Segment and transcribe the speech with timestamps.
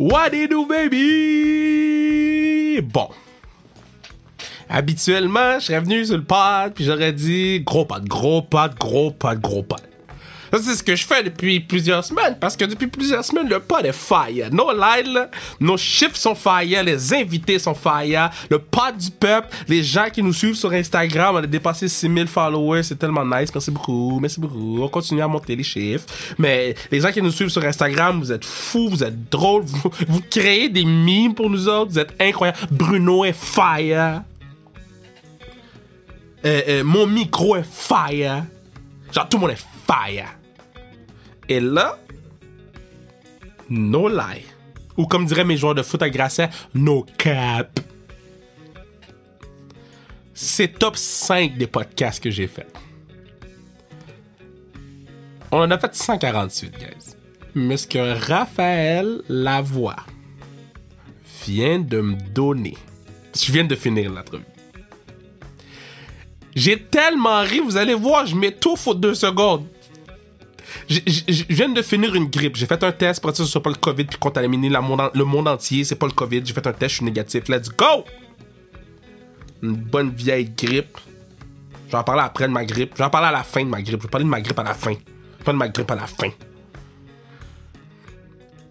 [0.00, 2.00] What you do, baby?
[2.80, 3.10] Bon.
[4.66, 9.10] Habituellement, je serais venu sur le pod, puis j'aurais dit gros pod, gros pod, gros
[9.10, 9.82] pod, gros pod.
[10.52, 13.84] C'est ce que je fais depuis plusieurs semaines, parce que depuis plusieurs semaines, le pod
[13.84, 14.48] est fire.
[14.52, 15.30] No lie, là,
[15.60, 20.22] nos chiffres sont fire, les invités sont fire, le pod du peuple, les gens qui
[20.22, 24.40] nous suivent sur Instagram, on a dépassé 6000 followers, c'est tellement nice, merci beaucoup, merci
[24.40, 26.06] beaucoup, on continue à monter les chiffres.
[26.38, 29.90] Mais les gens qui nous suivent sur Instagram, vous êtes fous, vous êtes drôles, vous,
[30.08, 32.58] vous créez des mimes pour nous autres, vous êtes incroyables.
[32.70, 34.22] Bruno est fire.
[36.44, 38.44] Euh, euh, mon micro est fire.
[39.12, 40.39] Genre, tout le monde est fire.
[41.50, 41.98] Et là,
[43.68, 44.44] no lie.
[44.96, 47.80] Ou comme diraient mes joueurs de foot à Grasset, no cap.
[50.32, 52.68] C'est top 5 des podcasts que j'ai fait.
[55.50, 57.16] On en a fait 148, guys.
[57.56, 59.96] Mais ce que Raphaël Lavoie
[61.44, 62.76] vient de me donner,
[63.34, 64.44] je viens de finir l'entrevue.
[66.54, 69.66] J'ai tellement ri, vous allez voir, je m'étouffe aux deux secondes.
[70.88, 72.56] Je viens de finir une grippe.
[72.56, 75.24] J'ai fait un test pour sûr que ce soit pas le COVID puis contaminer le
[75.24, 75.84] monde entier.
[75.84, 76.42] C'est pas le COVID.
[76.44, 77.48] J'ai fait un test, je suis négatif.
[77.48, 78.04] Let's go!
[79.62, 80.98] Une bonne vieille grippe.
[81.86, 82.92] Je vais en parler après de ma grippe.
[82.94, 84.00] Je vais en parler à la fin de ma grippe.
[84.00, 84.94] Je vais parler de ma grippe à la fin.
[85.44, 86.30] Pas de ma grippe à la fin.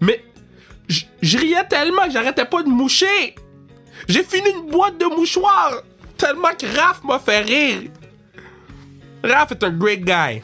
[0.02, 0.24] Mais
[0.88, 3.36] je riais tellement que j'arrêtais pas de moucher.
[4.08, 5.84] J'ai fini une boîte de mouchoirs
[6.18, 7.92] tellement que Raph m'a fait rire.
[9.24, 10.42] Raph est un great guy.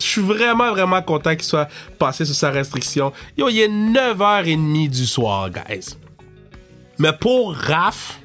[0.00, 3.12] Je suis vraiment, vraiment content qu'il soit passé sous sa restriction.
[3.36, 5.96] Yo, il est 9h30 du soir, guys.
[6.98, 8.18] Mais pour Raph,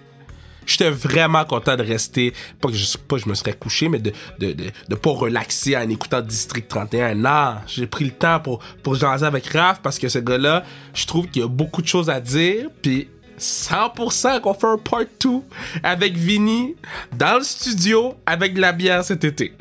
[0.66, 2.34] j'étais vraiment content de rester.
[2.62, 5.76] Pas que je, pas je me serais couché, mais de, de, de, de pas relaxer
[5.76, 7.16] en écoutant District 31.
[7.16, 11.06] Non, j'ai pris le temps pour, pour jaser avec Raph parce que ce gars-là, je
[11.06, 12.70] trouve qu'il y a beaucoup de choses à dire.
[12.82, 13.10] Puis
[13.40, 15.30] 100% qu'on fait un part 2
[15.84, 16.76] avec Vinny
[17.18, 19.54] dans le studio avec de la bière cet été.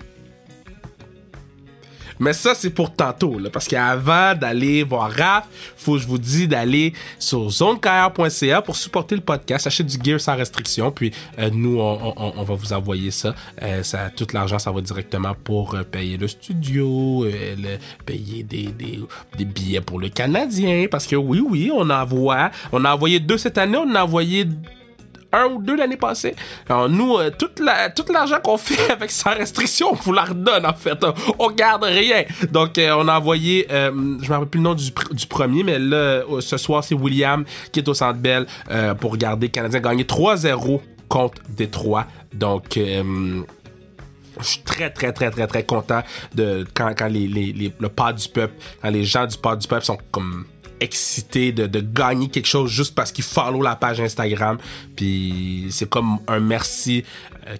[2.25, 5.45] Mais ça, c'est pour tantôt, là, parce qu'avant d'aller voir Raph,
[5.77, 10.19] faut que je vous dise d'aller sur zonecarrière.ca pour supporter le podcast, acheter du gear
[10.19, 13.35] sans restriction, puis euh, nous, on, va vous envoyer ça.
[13.63, 13.83] Euh.
[14.17, 17.77] Tout l'argent, ça va directement pour euh, payer le studio, euh,
[18.07, 22.95] payer des, des, billets pour le Canadien, parce que oui, oui, on envoie, on a
[22.95, 24.47] envoyé deux cette année, on a envoyé
[25.35, 26.35] un ou deux l'année passée.
[26.69, 27.51] Alors, nous, euh, tout
[28.13, 30.99] l'argent qu'on fait avec sans restriction, on vous la redonne, en fait.
[31.39, 32.25] On garde rien.
[32.51, 33.91] Donc, euh, on a envoyé, euh,
[34.23, 36.95] je me rappelle plus le nom du, pr- du premier, mais là, ce soir, c'est
[36.95, 38.47] William qui est au Centre Bell
[39.01, 42.07] pour regarder Canadien gagner 3-0 contre Détroit.
[42.33, 42.79] Donc,
[44.41, 46.03] je suis très, très, très, très, très content
[46.35, 50.45] de quand, le pas du peuple, quand les gens du pas du peuple sont comme
[50.85, 54.59] excités de, de gagner quelque chose juste parce qu'ils follow la page Instagram.
[54.95, 57.05] Puis c'est comme un merci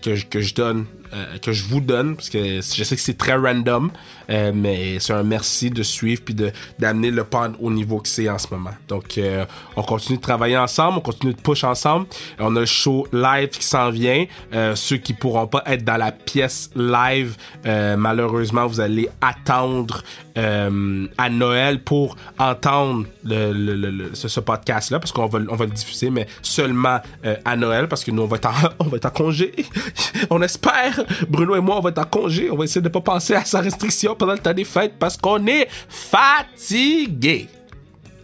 [0.03, 3.03] que, je- que je donne, euh, que je vous donne, parce que je sais que
[3.03, 3.91] c'est très random,
[4.31, 6.35] euh, mais c'est un merci de suivre puis
[6.79, 8.71] d'amener le pod au niveau que c'est en ce moment.
[8.89, 9.45] Donc euh,
[9.77, 12.07] on continue de travailler ensemble, on continue de push ensemble.
[12.39, 14.25] On a le show live qui s'en vient.
[14.53, 17.37] Euh, ceux qui pourront pas être dans la pièce live,
[17.67, 20.03] euh, malheureusement, vous allez attendre
[20.37, 25.65] euh, à Noël pour entendre le, le- le- ce podcast-là, parce qu'on va, on va
[25.67, 28.85] le diffuser, mais seulement euh, à Noël, parce que nous, on va être en, on
[28.85, 29.53] va être en congé.
[30.31, 32.51] on espère, Bruno et moi, on va être en congé.
[32.51, 35.17] On va essayer de pas penser à sa restriction pendant le temps des fêtes, parce
[35.17, 37.49] qu'on est fatigué.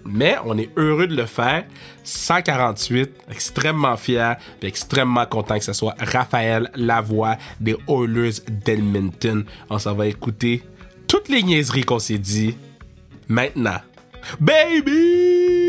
[0.05, 1.65] Mais on est heureux de le faire.
[2.03, 9.45] 148, extrêmement fier et extrêmement content que ce soit Raphaël Lavoie des Oilers d'Edmonton.
[9.69, 10.63] On s'en va écouter
[11.07, 12.57] toutes les niaiseries qu'on s'est dit
[13.29, 13.81] maintenant.
[14.41, 15.60] Baby!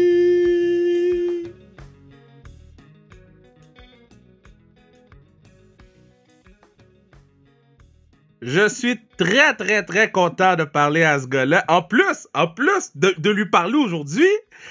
[8.41, 11.63] Je suis très, très, très content de parler à ce gars-là.
[11.67, 14.27] En plus, en plus de, lui parler aujourd'hui,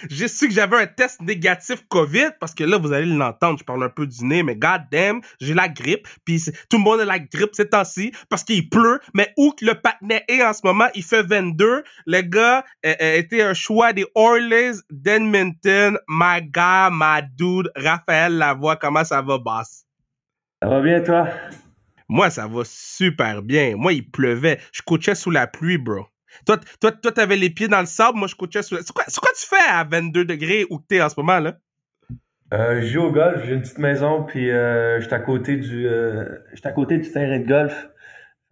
[0.08, 3.64] j'ai su que j'avais un test négatif COVID parce que là, vous allez l'entendre, je
[3.64, 6.08] parle un peu du nez, mais god damn, j'ai la grippe.
[6.24, 8.98] Puis tout le monde a la grippe ces temps-ci parce qu'il pleut.
[9.14, 11.84] Mais où le patinet est en ce moment, il fait 22.
[12.06, 15.96] Le gars euh, euh, était un choix des Oilers d'Edmonton.
[16.08, 19.84] My guy, my dude, Raphaël Lavoie, comment ça va, boss?
[20.60, 21.28] Ça va bien, toi?
[22.10, 23.76] Moi, ça va super bien.
[23.76, 24.58] Moi, il pleuvait.
[24.72, 26.06] Je coachais sous la pluie, bro.
[26.44, 28.18] Toi, toi, toi, t'avais les pieds dans le sable.
[28.18, 28.82] Moi, je coachais sous la...
[28.82, 31.56] C'est quoi, c'est quoi tu fais à 22 degrés où t'es en ce moment, là?
[32.52, 35.86] Euh, je joue au golf, j'ai une petite maison, puis euh, j'étais à côté du
[35.86, 36.24] euh,
[36.64, 37.90] à côté du terrain de golf.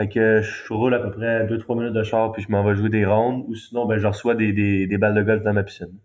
[0.00, 2.76] Fait que je roule à peu près 2-3 minutes de char, puis je m'en vais
[2.76, 5.52] jouer des rondes, ou sinon ben je reçois des, des, des balles de golf dans
[5.52, 5.98] ma piscine.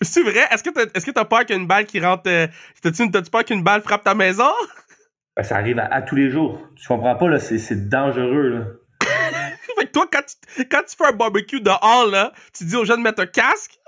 [0.00, 0.46] C'est vrai?
[0.50, 2.22] Est-ce que t'as, t'as peur qu'une balle qui rentre.
[2.26, 2.46] Euh,
[2.80, 4.48] t'as-tu peur qu'une balle frappe ta maison?
[5.36, 6.60] Ben, ça arrive à, tous les jours.
[6.76, 7.38] Tu comprends pas, là?
[7.38, 8.64] C'est, dangereux, là.
[9.78, 12.84] fait que toi, quand tu, quand tu fais un barbecue dehors, là, tu dis aux
[12.84, 13.78] gens de mettre un casque?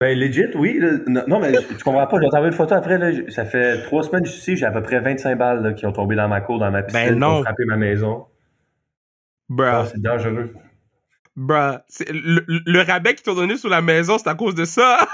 [0.00, 0.80] Ben, legit, oui.
[1.06, 2.18] Non, mais tu comprends pas.
[2.18, 2.96] Vais t'envoyer une photo après.
[2.98, 3.10] Là.
[3.28, 4.56] Ça fait trois semaines que je suis ici.
[4.56, 6.82] J'ai à peu près 25 balles là, qui ont tombé dans ma cour, dans ma
[6.82, 7.36] piscine, ben non.
[7.36, 8.26] pour frapper ma maison.
[9.50, 9.66] Bruh.
[9.66, 10.54] Ah, c'est dangereux.
[11.36, 11.78] Bruh.
[12.08, 15.06] Le, le, rabais qu'ils t'ont donné sur la maison, c'est à cause de ça?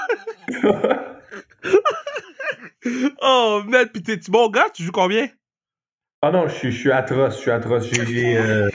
[3.23, 3.91] oh, merde.
[3.93, 4.69] Pis t'es-tu bon gars?
[4.75, 5.29] Tu joues combien?
[6.23, 7.37] Ah non, je suis, atroce.
[7.37, 7.89] Je suis atroce.
[7.93, 8.69] J'ai euh,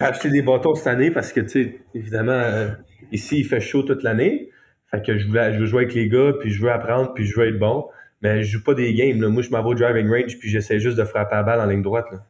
[0.00, 2.70] acheté des bâtons cette année parce que, tu sais, évidemment, euh,
[3.10, 4.50] ici, il fait chaud toute l'année.
[4.90, 7.48] Fait que je, veux jouer avec les gars, puis je veux apprendre, puis je veux
[7.48, 7.86] être bon.
[8.20, 9.20] Mais je joue pas des games.
[9.20, 9.28] Là.
[9.28, 11.82] Moi, je m'en au driving range, puis j'essaie juste de frapper la balle en ligne
[11.82, 12.06] droite.
[12.12, 12.24] Là.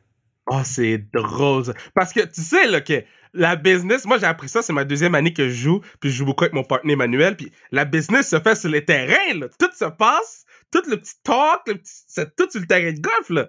[0.50, 1.64] Oh, c'est drôle.
[1.94, 3.04] Parce que tu sais là, que
[3.34, 6.16] la business, moi j'ai appris ça, c'est ma deuxième année que je joue, puis je
[6.16, 9.46] joue beaucoup avec mon partenaire Emmanuel, puis la business se fait sur les terrains, là.
[9.58, 13.48] Tout se passe, tout le petit talk, c'est tout sur le terrain de golf, là.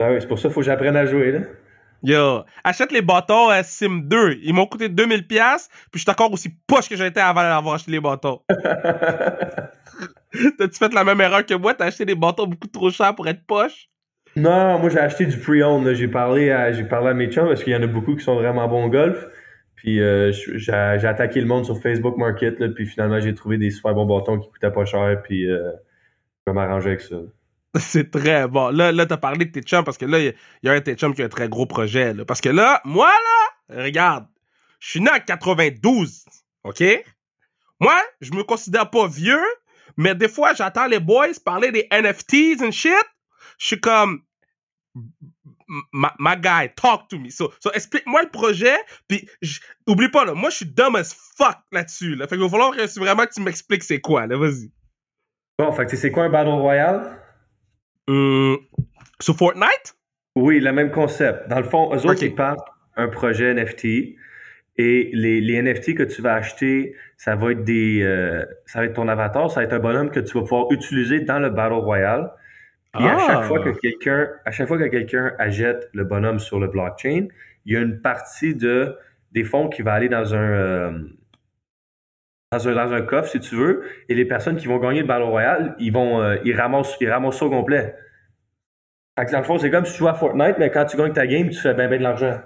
[0.00, 1.40] Ah oui, c'est pour ça qu'il faut que j'apprenne à jouer, là.
[2.02, 4.38] Yo, achète les bâtons à Sim 2.
[4.42, 5.40] Ils m'ont coûté 2000$, puis
[5.96, 8.40] je suis encore aussi poche que j'étais avant d'avoir acheté les bâtons.
[10.58, 11.74] T'as-tu fait la même erreur que moi?
[11.74, 13.89] T'as acheté des bâtons beaucoup trop chers pour être poche?
[14.36, 15.92] Non, moi j'ai acheté du pre-owned.
[15.94, 18.36] J'ai parlé, à, parlé à mes chums parce qu'il y en a beaucoup qui sont
[18.36, 19.26] vraiment bons au golf.
[19.76, 23.94] Puis euh, j'ai, attaqué le monde sur Facebook Market, puis finalement j'ai trouvé des super
[23.94, 25.70] bons bâtons qui coûtaient pas cher, puis euh,
[26.46, 27.16] je vais m'arranger avec ça.
[27.76, 28.68] C'est très bon.
[28.68, 30.84] Là, là t'as parlé de tes chums parce que là, il y, a un de
[30.84, 32.12] tes chums qui a un très gros projet.
[32.26, 33.10] Parce que là, moi,
[33.70, 34.26] là, regarde,
[34.80, 36.24] je suis né en 92.
[36.64, 36.82] OK?
[37.80, 39.44] Moi, je me considère pas vieux,
[39.96, 42.92] mais des fois, j'entends les boys parler des NFTs and shit.
[43.60, 44.22] Je suis comme,
[45.92, 47.30] my, guy, talk to me.
[47.30, 48.74] So, so explique-moi le projet,
[49.06, 49.28] puis
[49.86, 52.14] oublie pas, là, moi, je suis dumb as fuck là-dessus.
[52.14, 52.26] Là.
[52.26, 54.72] Fait qu'il va falloir vraiment que tu m'expliques c'est quoi, là, vas-y.
[55.58, 57.22] Bon, fait que c'est quoi un Battle Royale?
[58.08, 58.58] Hum,
[59.20, 59.94] sur Fortnite?
[60.36, 61.48] Oui, le même concept.
[61.48, 62.66] Dans le fond, eux autres, ils partent
[62.96, 63.84] un projet NFT
[64.76, 68.86] et les, les, NFT que tu vas acheter, ça va être des, euh, ça va
[68.86, 71.50] être ton avatar, ça va être un bonhomme que tu vas pouvoir utiliser dans le
[71.50, 72.32] Battle Royale.
[72.92, 73.78] Puis à chaque fois que ah!
[73.80, 77.28] quelqu'un, à chaque fois que quelqu'un achète le bonhomme sur le blockchain,
[77.64, 78.96] il y a une partie de
[79.32, 80.98] des fonds qui va aller dans un, euh,
[82.50, 85.06] dans un, dans un coffre, si tu veux, et les personnes qui vont gagner le
[85.06, 87.94] Battle Royale, ils vont euh, ils, ramassent, ils ramassent ça au complet.
[89.16, 90.96] Fait que dans le fond, c'est comme si tu joues à Fortnite, mais quand tu
[90.96, 92.40] gagnes ta game, tu fais bien, bien de l'argent.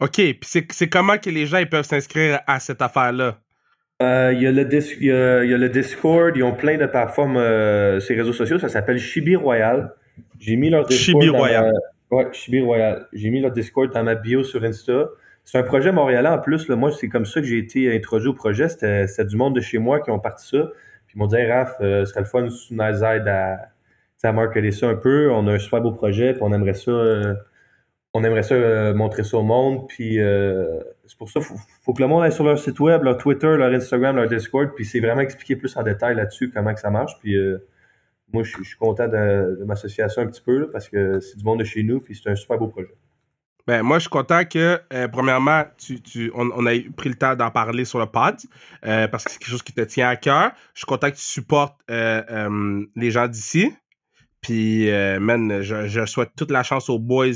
[0.00, 3.38] OK, puis c'est comment que les gens ils peuvent s'inscrire à cette affaire-là?
[4.02, 7.36] Euh, il y, a le y, y, a le Discord, ils ont plein de plateformes
[7.36, 9.94] euh, sur les réseaux sociaux, ça s'appelle Chibi Royal.
[10.38, 11.22] J'ai mis leur Discord.
[11.22, 11.74] Chibi Royal.
[12.10, 13.06] Ouais, Chibi Royal.
[13.12, 15.10] J'ai mis leur Discord dans ma bio sur Insta.
[15.44, 16.66] C'est un projet montréalais en plus.
[16.68, 18.68] Là, moi, c'est comme ça que j'ai été introduit au projet.
[18.68, 20.70] C'était du monde de chez moi qui ont parti ça.
[21.06, 23.68] Puis ils m'ont dit hey, Raph, euh, ce serait le fun si nous aide à,
[24.22, 25.30] à marketer ça un peu.
[25.30, 26.90] On a un super beau projet, puis on aimerait ça.
[28.14, 29.88] Euh, on aimerait ça euh, montrer ça au monde.
[29.88, 30.18] Puis
[31.06, 33.56] c'est pour ça qu'il faut, que le monde aille sur leur site web, leur Twitter,
[33.56, 34.70] leur Instagram, leur Discord.
[34.74, 37.12] Puis c'est vraiment expliquer plus en détail là-dessus comment que ça marche.
[37.20, 37.36] Puis
[38.32, 41.60] moi, je, suis content de, m'associer ça un petit peu parce que c'est du monde
[41.60, 42.00] de chez nous.
[42.00, 42.94] Puis c'est un super beau projet.
[43.66, 47.14] Ben, moi, je suis content que, euh, premièrement, tu, tu, on, on, a pris le
[47.14, 48.36] temps d'en parler sur le pod,
[48.84, 50.52] euh, parce que c'est quelque chose qui te tient à cœur.
[50.74, 53.72] Je suis content que tu supportes euh, les gens d'ici.
[54.40, 57.26] Puis, euh, man, je, je, souhaite toute la chance aux boys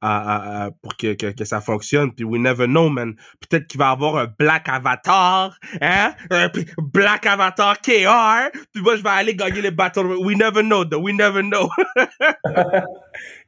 [0.00, 2.12] à, à, pour que, que, que, ça fonctionne.
[2.14, 3.14] Puis, we never know, man.
[3.40, 6.14] Peut-être qu'il va y avoir un Black Avatar, hein?
[6.30, 8.50] Un Black Avatar KR.
[8.72, 11.00] Puis moi, je vais aller gagner les Battle We never know, though.
[11.00, 11.68] We never know.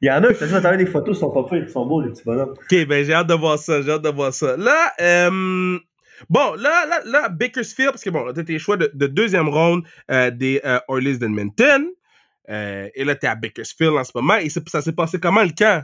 [0.01, 1.85] Il y en a, je te dis, des photos, ils sont pas faits, ils sont
[1.85, 2.51] beaux, les petits bonhommes.
[2.51, 4.55] OK, ben j'ai hâte de voir ça, j'ai hâte de voir ça.
[4.57, 5.79] Là, euh,
[6.29, 9.83] Bon, là, là, là, Bakersfield, parce que bon, t'as tes choix de, de deuxième ronde
[10.11, 11.87] euh, des euh, Oilers d'Edmonton.
[12.49, 14.35] Euh, et là, tu es à Bakersfield en ce moment.
[14.35, 15.83] Et ça s'est passé comment le camp?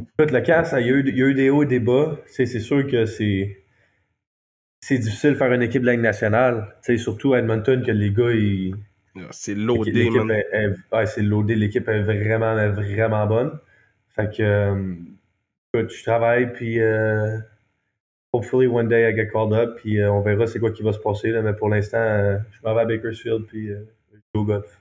[0.00, 2.18] Écoute, le camp, il y, a eu, des hauts et des bas.
[2.26, 3.64] C'est sûr que c'est
[4.80, 6.76] c'est difficile de faire une équipe de Ligue nationale.
[6.96, 8.74] surtout à Edmonton, que les gars, ils.
[9.16, 11.56] Ah, c'est loadé, ouais, c'est loadé.
[11.56, 13.58] L'équipe est vraiment, vraiment bonne.
[14.08, 14.42] Fait que.
[14.42, 14.94] Euh,
[15.74, 16.80] écoute, je travaille, puis.
[16.80, 17.38] Euh,
[18.32, 21.00] hopefully, one day, I get called up, puis on verra c'est quoi qui va se
[21.00, 21.32] passer.
[21.32, 23.74] Là, mais pour l'instant, je m'en vais à Bakersfield, puis je
[24.32, 24.80] joue au golf.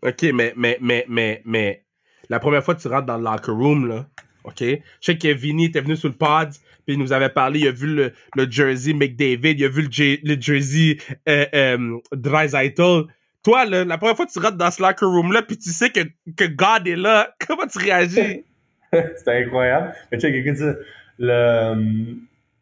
[0.00, 1.82] OK, mais, mais, mais, mais, mais,
[2.28, 4.06] la première fois que tu rentres dans le locker room, là,
[4.44, 4.60] OK?
[4.60, 6.50] Je sais que Vinny était venu sur le pod,
[6.84, 9.82] puis il nous avait parlé, il a vu le, le jersey McDavid, il a vu
[9.82, 10.96] le, le jersey
[11.28, 13.02] euh, euh,
[13.42, 15.90] Toi, là, la première fois que tu rentres dans ce locker room-là, puis tu sais
[15.90, 16.00] que,
[16.36, 18.44] que God est là, comment tu réagis?
[18.92, 19.94] C'était incroyable.
[20.10, 20.76] Mais tu sais,
[21.18, 21.74] le...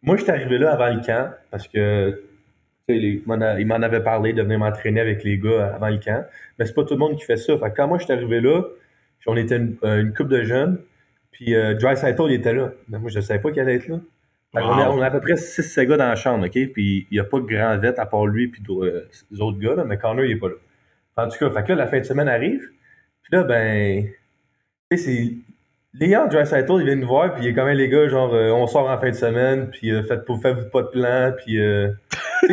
[0.03, 2.21] moi, je suis arrivé là avant le camp, parce que
[2.89, 6.25] il m'en avait parlé de venir m'entraîner avec les gars avant le camp.
[6.61, 7.57] Mais c'est pas tout le monde qui fait ça.
[7.57, 8.63] Fait quand moi, je suis arrivé là,
[9.27, 10.79] on était une, une couple de jeunes,
[11.33, 12.73] puis euh, Dry il était là.
[12.89, 13.99] Mais moi, je ne savais pas qu'il allait être là.
[14.53, 16.73] On, a, à peu près 6 gars dans la chambre, OK?
[16.73, 19.59] Puis il n'y a pas de grand vet à part lui et euh, les autres
[19.59, 20.55] gars, là, mais Connor, il n'est pas là.
[21.17, 22.69] En tout cas, fait que là, la fin de semaine arrive.
[23.23, 24.05] Puis là, ben,
[24.91, 25.35] tu sais, c'est.
[25.93, 28.51] Léon Dreisaitl, il vient nous voir, puis il est quand même les gars, genre, euh,
[28.53, 31.59] on sort en fin de semaine, puis euh, faites, faites pas de plan, puis.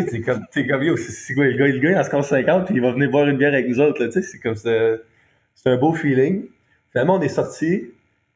[0.04, 2.24] Tu c'est comme, t'es comme, yo, c'est quoi, le gars, le gars, il en score
[2.24, 4.40] 50, puis il va venir boire une bière avec nous autres, là, tu sais, c'est
[4.40, 4.70] comme ça.
[5.56, 6.46] C'est un beau feeling.
[6.92, 7.92] Finalement, on est sortis,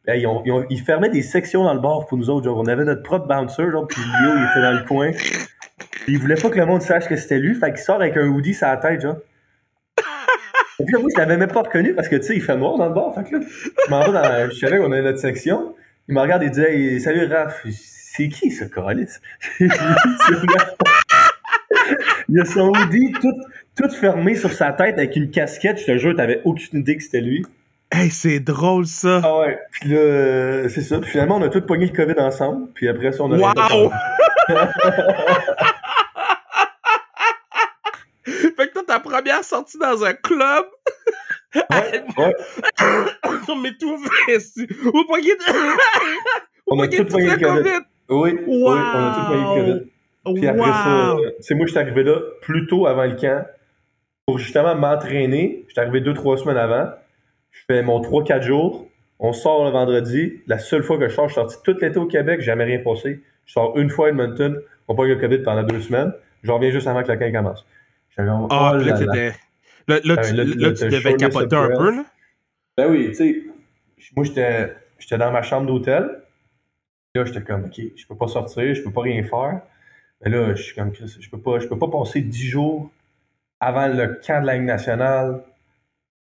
[0.07, 2.45] ils, ont, ils, fermaient des sections dans le bar pour nous autres.
[2.45, 5.11] Genre, on avait notre propre bouncer, genre, puis Lio, il était dans le coin.
[5.11, 8.17] Puis il voulait pas que le monde sache que c'était lui, fait qu'il sort avec
[8.17, 9.17] un hoodie sur la tête, genre.
[10.79, 12.77] Et puis, moi, je l'avais même pas reconnu parce que, tu sais, il fait noir
[12.77, 13.13] dans le bar.
[13.13, 14.49] Fait que là, je m'en vais dans.
[14.49, 15.75] Je savais qu'on avait notre section.
[16.07, 17.65] Il me regarde et dit hey, Salut Raph.
[18.13, 19.21] C'est qui ce calice
[22.33, 23.35] Il a son hoodie tout,
[23.75, 25.81] tout fermé sur sa tête avec une casquette.
[25.81, 27.45] Je te jure, t'avais aucune idée que c'était lui.
[27.91, 29.19] Hey, c'est drôle ça!
[29.21, 30.99] Ah ouais, puis là, c'est ça.
[30.99, 32.69] Puis finalement, on a tous pogné le COVID ensemble.
[32.73, 33.37] Puis après ça, on a.
[33.37, 33.91] Wow!
[38.25, 40.63] fait que toi, ta première sortie dans un club.
[41.53, 42.33] Ouais, ouais.
[43.49, 44.65] on met tout ici.
[44.83, 45.33] Vous pognez.
[46.65, 47.79] on a tous pogné le COVID.
[48.07, 49.90] Oui, oui, on a tous pogné le COVID.
[50.25, 53.45] Puis après ça, c'est moi, je suis arrivé là plus tôt avant le camp
[54.25, 55.65] pour justement m'entraîner.
[55.67, 56.89] Je suis arrivé deux, trois semaines avant.
[57.51, 58.87] Je fais mon 3-4 jours.
[59.19, 60.41] On sort le vendredi.
[60.47, 62.79] La seule fois que je sors, je suis sorti tout l'été au Québec, jamais rien
[62.79, 63.21] passé.
[63.45, 64.59] Je sors une fois à Edmonton.
[64.87, 66.13] On pas eu le COVID pendant deux semaines.
[66.43, 67.65] Je reviens juste avant que la camp commence.
[68.17, 69.31] Ah, oh, là, là,
[69.87, 72.05] là, là, tu, là, tu devais capoter un peu, là?
[72.77, 73.43] Ben oui, tu sais,
[74.15, 76.21] moi, j'étais dans ma chambre d'hôtel.
[77.13, 79.61] Là, j'étais comme, OK, je peux pas sortir, je peux pas rien faire.
[80.23, 82.91] Mais là, je suis comme, je peux pas, je peux pas passer dix jours
[83.59, 85.43] avant le camp de la Ligue nationale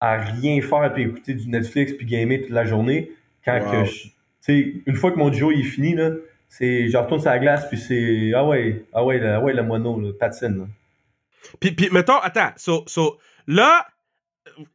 [0.00, 3.12] à rien faire puis écouter du Netflix puis gamer toute la journée
[3.44, 4.08] quand que je,
[4.40, 6.10] sais une fois que mon jour est fini là
[6.48, 9.62] c'est je retourne sur la glace puis c'est ah ouais ah ouais ah ouais le
[9.62, 10.64] moineau le patine là.
[11.60, 13.86] puis puis mettons attends so, so là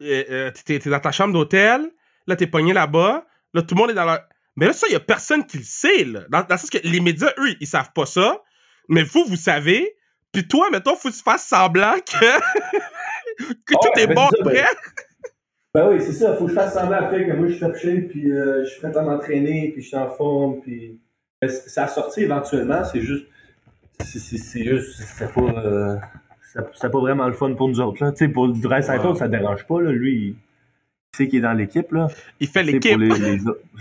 [0.02, 1.90] euh, euh, t'es, dans ta chambre d'hôtel
[2.28, 4.28] là t'es pogné là-bas là tout le monde est dans la
[4.58, 6.80] mais là ça y a personne qui le sait là dans, dans le sens que
[6.84, 8.42] les médias eux ils savent pas ça
[8.90, 9.96] mais vous vous savez
[10.32, 12.40] puis toi mettons faut que tu fasses semblant que
[13.66, 14.66] que tout est bon après
[15.76, 16.36] ben oui, c'est ça.
[16.36, 18.70] Faut que je fasse semblant après que moi je suis top shape, puis euh, je
[18.70, 21.00] suis prêt à m'entraîner, puis je suis en forme, puis.
[21.68, 23.26] Ça a sorti éventuellement, c'est juste.
[24.00, 25.02] C'est juste.
[25.02, 25.42] C'était pas.
[25.42, 25.98] Euh,
[26.76, 28.04] c'est pas vraiment le fun pour nous autres.
[28.04, 28.14] Là.
[28.16, 29.16] sais pour le Dry wow.
[29.16, 29.82] ça dérange pas.
[29.82, 29.92] Là.
[29.92, 30.36] Lui, il
[31.18, 31.92] sait qu'il est dans l'équipe.
[31.92, 32.08] là.
[32.40, 33.00] Il fait l'équipe.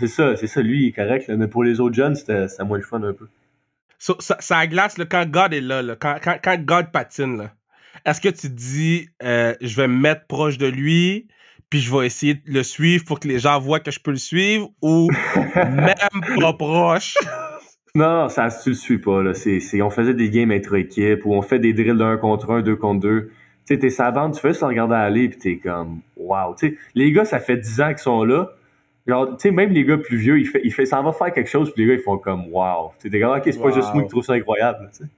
[0.00, 0.62] C'est ça, c'est ça.
[0.62, 1.28] Lui, il est correct.
[1.28, 1.36] Là.
[1.36, 3.26] Mais pour les autres jeunes, c'était moins le fun un peu.
[4.18, 7.38] Ça, ça glace là, quand God est là, là quand, quand, quand, God patine.
[7.38, 7.52] là.
[8.04, 11.28] Est-ce que tu dis, euh, je vais me mettre proche de lui,
[11.70, 14.10] puis je vais essayer de le suivre pour que les gens voient que je peux
[14.10, 15.08] le suivre ou
[15.54, 17.14] même pas proche?
[17.94, 19.34] Non, ça, tu le suis pas, là.
[19.34, 22.62] C'est, on faisait des games entre équipes ou on fait des drills d'un contre un,
[22.62, 23.30] deux contre deux.
[23.66, 26.54] Tu sais, t'es sa bande, tu fais ça regarder aller puis t'es comme, wow.
[26.58, 28.50] Tu sais, les gars, ça fait 10 ans qu'ils sont là.
[29.06, 31.32] Genre, tu sais, même les gars plus vieux, ils fait, il fait, ça va faire
[31.32, 32.92] quelque chose puis les gars, ils font comme, wow.
[33.00, 35.10] Tu t'es comme, ok, c'est pas juste moi qui trouve ça incroyable, tu sais.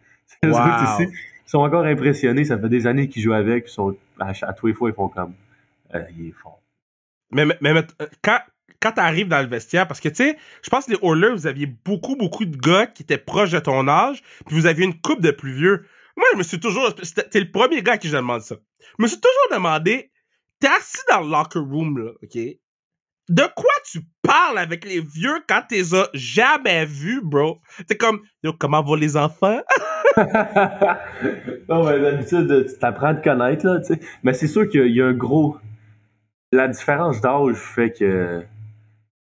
[0.48, 1.06] Wow.
[1.46, 4.52] Ils sont encore impressionnés, ça fait des années qu'ils jouent avec, puis sont, à, à
[4.54, 5.34] tous les fois, ils font comme,
[5.94, 6.00] euh,
[7.30, 7.82] mais, mais, mais
[8.22, 8.38] quand,
[8.80, 11.34] quand tu arrives dans le vestiaire, parce que tu sais, je pense que les Oilers,
[11.34, 14.84] vous aviez beaucoup, beaucoup de gars qui étaient proches de ton âge, puis vous aviez
[14.84, 15.86] une coupe de plus vieux.
[16.16, 16.94] Moi, je me suis toujours.
[16.94, 18.56] T'es le premier gars à qui je demande ça.
[18.98, 20.10] Je me suis toujours demandé,
[20.60, 22.38] t'es assis dans le locker room, là, OK?
[23.28, 27.60] De quoi tu parles avec les vieux quand t'es jamais vus, bro?
[27.86, 29.60] T'es comme, Yo, comment vont les enfants?
[30.16, 34.00] non, mais d'habitude, tu t'apprends à te connaître, là, tu sais.
[34.22, 35.56] Mais c'est sûr qu'il y a un gros
[36.54, 38.42] la différence d'âge fait que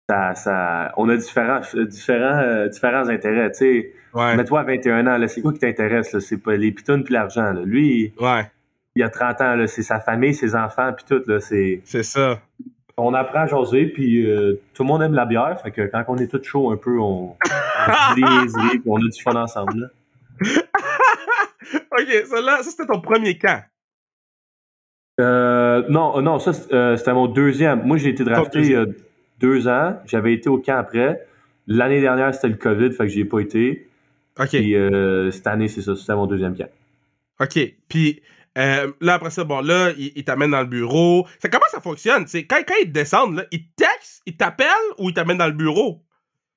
[0.08, 3.50] ça, ça, on a différents, différents, euh, différents intérêts.
[3.52, 3.94] Tu sais,
[4.36, 6.18] mais toi, à 21 ans, c'est quoi qui t'intéresse?
[6.18, 7.52] C'est pas les pitons puis l'argent.
[7.52, 8.50] Lui, ouais.
[8.96, 11.22] il a 30 ans, c'est sa famille, ses enfants, puis tout.
[11.38, 12.40] C'est ça.
[13.00, 15.60] On apprend à jaser, puis euh, tout le monde aime la bière.
[15.62, 19.22] Fait que quand on est tout chaud un peu, on, on les on a du
[19.22, 19.90] fun ensemble.
[20.40, 23.62] OK, ça, là, ça c'était ton premier camp.
[25.20, 27.82] Euh, non, euh, non, ça c'était mon deuxième.
[27.82, 28.86] Moi, j'ai été drafté il y a
[29.38, 29.96] deux ans.
[30.06, 31.26] J'avais été au camp après.
[31.66, 33.88] L'année dernière, c'était le COVID, fait que j'ai pas été.
[34.38, 34.48] OK.
[34.48, 34.74] Puis
[35.32, 36.70] cette année, c'est ça, c'était mon deuxième camp.
[37.40, 37.58] OK.
[37.88, 38.22] Puis
[38.56, 41.26] là, après ça, bon, là, il, t'amène dans le bureau.
[41.38, 42.24] C'est comment ça fonctionne?
[42.26, 44.66] quand, quand ils descendent, là, ils textent, ils t'appellent
[44.98, 46.02] ou ils t'amènent dans le bureau?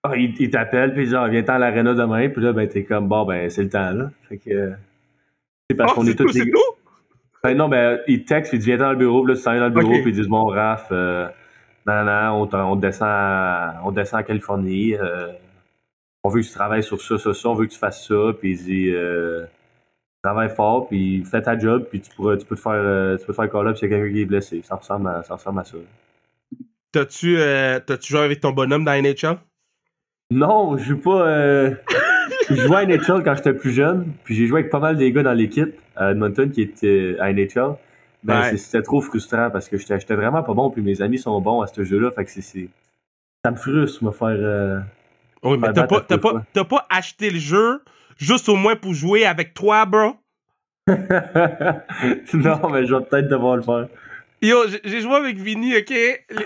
[0.04, 2.30] Ah, ils il t'appellent, puis genre, viens-t'en à l'aréna demain.
[2.30, 4.12] Puis là, ben, t'es comme, bon, ben, c'est le temps, là.
[4.28, 4.74] Fait que
[5.70, 6.52] C'est parce oh, qu'on est, tous les
[7.44, 9.58] ben non, ben, ils textent, ils disent, viens dans le bureau, puis là, tu s'en
[9.58, 11.28] dans le bureau, puis ils disent, bon, Raph, euh,
[11.86, 15.28] non, non, on, on, descend à, on descend en Californie, euh,
[16.24, 18.32] on veut que tu travailles sur ça, ça, ça, on veut que tu fasses ça,
[18.40, 19.46] puis il dit, euh,
[20.24, 23.26] travaille fort, puis fais ta job, puis tu, pourras, tu peux te faire, euh, tu
[23.26, 24.62] peux te faire call up s'il y a quelqu'un qui est blessé.
[24.64, 25.36] Ça ressemble à ça.
[25.36, 25.78] Ressemble à ça.
[26.94, 29.38] T'as-tu, euh, joué avec ton bonhomme dans NHL?
[30.32, 31.28] Non, je joue pas.
[31.28, 31.76] Euh...
[32.50, 35.12] je jouais à NHL quand j'étais plus jeune, puis j'ai joué avec pas mal des
[35.12, 37.76] gars dans l'équipe à Edmonton qui étaient à NHL.
[38.24, 41.62] Ben, c'était trop frustrant parce que j'étais vraiment pas bon, puis mes amis sont bons
[41.62, 42.12] à ce jeu-là.
[42.12, 42.70] Fait que c'est.
[43.44, 44.30] Ça me frustre, me faire.
[44.30, 44.80] Euh,
[45.44, 47.82] oui, mais t'as pas, pas, pas acheté le jeu
[48.18, 50.16] juste au moins pour jouer avec toi, bro?
[50.88, 53.88] non, mais je vais peut-être devoir le faire.
[54.42, 55.94] Yo, j'ai joué avec Vinny, ok?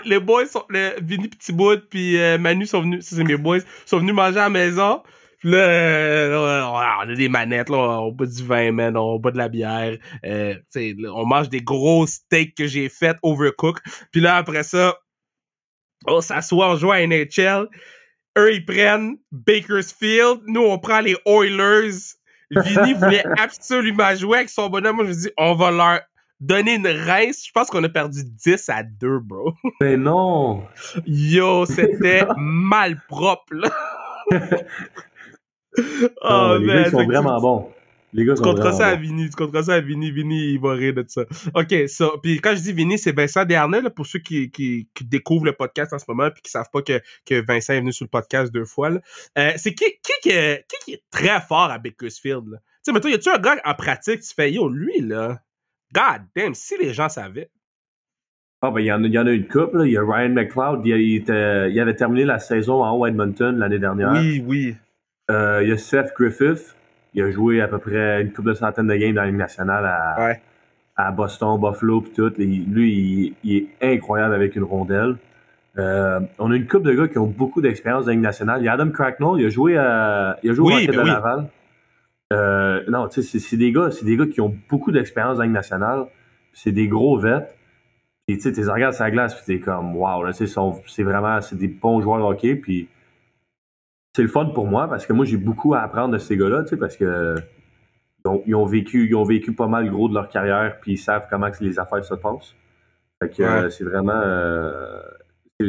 [0.04, 0.62] Les, boys sont.
[1.02, 3.04] Vinny Petit Bout puis euh, Manu sont venus.
[3.04, 3.58] c'est mes boys.
[3.86, 5.02] Sont venus manger à la maison.
[5.40, 6.64] Puis là, euh,
[7.06, 9.96] on a des manettes, là, on boit du vin, man, on boit de la bière.
[10.24, 10.54] Euh,
[11.12, 13.78] on mange des gros steaks que j'ai fait overcook.
[14.10, 14.96] Puis là, après ça,
[16.06, 17.68] on s'assoit, on joue à NHL.
[18.38, 20.42] Eux, ils prennent Bakersfield.
[20.46, 22.14] Nous, on prend les Oilers.
[22.50, 24.96] Vinny voulait absolument jouer avec son bonhomme.
[24.96, 26.00] Moi, je dis, on va leur
[26.40, 27.44] donner une rince.
[27.46, 29.54] Je pense qu'on a perdu 10 à 2, bro.
[29.80, 30.62] Mais non!
[31.04, 33.70] Yo, c'était mal propre, là.
[36.22, 37.68] oh, les gars, ils sont vraiment bons.
[38.12, 40.72] Les gars tu compteras ça à Vini, tu compteras ça à Vini, Vini, il va
[40.72, 41.22] rire de ça.
[41.54, 42.10] OK, ça.
[42.22, 45.44] Puis quand je dis Vini, c'est Vincent Dernay, là, pour ceux qui, qui, qui, découvrent
[45.44, 48.04] le podcast en ce moment puis qui savent pas que, que Vincent est venu sur
[48.04, 48.90] le podcast deux fois.
[49.36, 50.30] Euh, c'est qui, qui, qui,
[50.84, 52.46] qui, est très fort à Bakersfield?
[52.46, 55.40] Tu sais, mais toi, y a-tu un gars en pratique, tu fais, yo, lui, là,
[55.92, 57.50] god damn, si les gens savaient.
[58.62, 60.30] Ah, ben, il y, en a, y en a une couple, Il y a Ryan
[60.30, 64.12] McLeod, il, il, il avait terminé la saison en Edmonton l'année dernière.
[64.12, 64.76] Oui, oui.
[65.30, 66.74] Euh, il y a Seth Griffith.
[67.14, 69.36] Il a joué à peu près une couple de centaines de games dans la Ligue
[69.36, 70.34] nationale à,
[70.96, 72.32] à Boston, Buffalo, puis tout.
[72.36, 75.16] lui, il, est incroyable avec une rondelle.
[75.78, 78.60] Euh, on a une couple de gars qui ont beaucoup d'expérience dans la Ligue nationale.
[78.60, 80.92] Il y a Adam Cracknell, il a joué à, il a joué au ben de
[80.92, 81.48] Laval.
[82.32, 85.42] Euh, non, tu sais, c'est des gars, c'est des gars qui ont beaucoup d'expérience dans
[85.42, 86.06] la Ligue nationale.
[86.52, 87.46] C'est des gros vets.
[88.26, 91.68] Et tu sais, tu regardes sa glace, puis t'es comme, wow, c'est vraiment, c'est des
[91.68, 92.56] bons joueurs de hockey.
[92.56, 92.88] Puis
[94.18, 96.64] c'est le fun pour moi parce que moi, j'ai beaucoup à apprendre de ces gars-là,
[96.64, 97.36] tu sais, parce que
[98.46, 101.28] ils ont vécu, ils ont vécu pas mal gros de leur carrière, puis ils savent
[101.30, 102.56] comment que les affaires se passent.
[103.22, 105.00] Fait que euh, c'est vraiment, euh,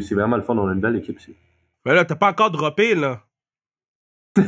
[0.01, 0.57] c'est vraiment le fun.
[0.57, 1.35] On a une belle équipe ici.
[1.85, 3.21] Mais là, t'as pas encore droppé, là.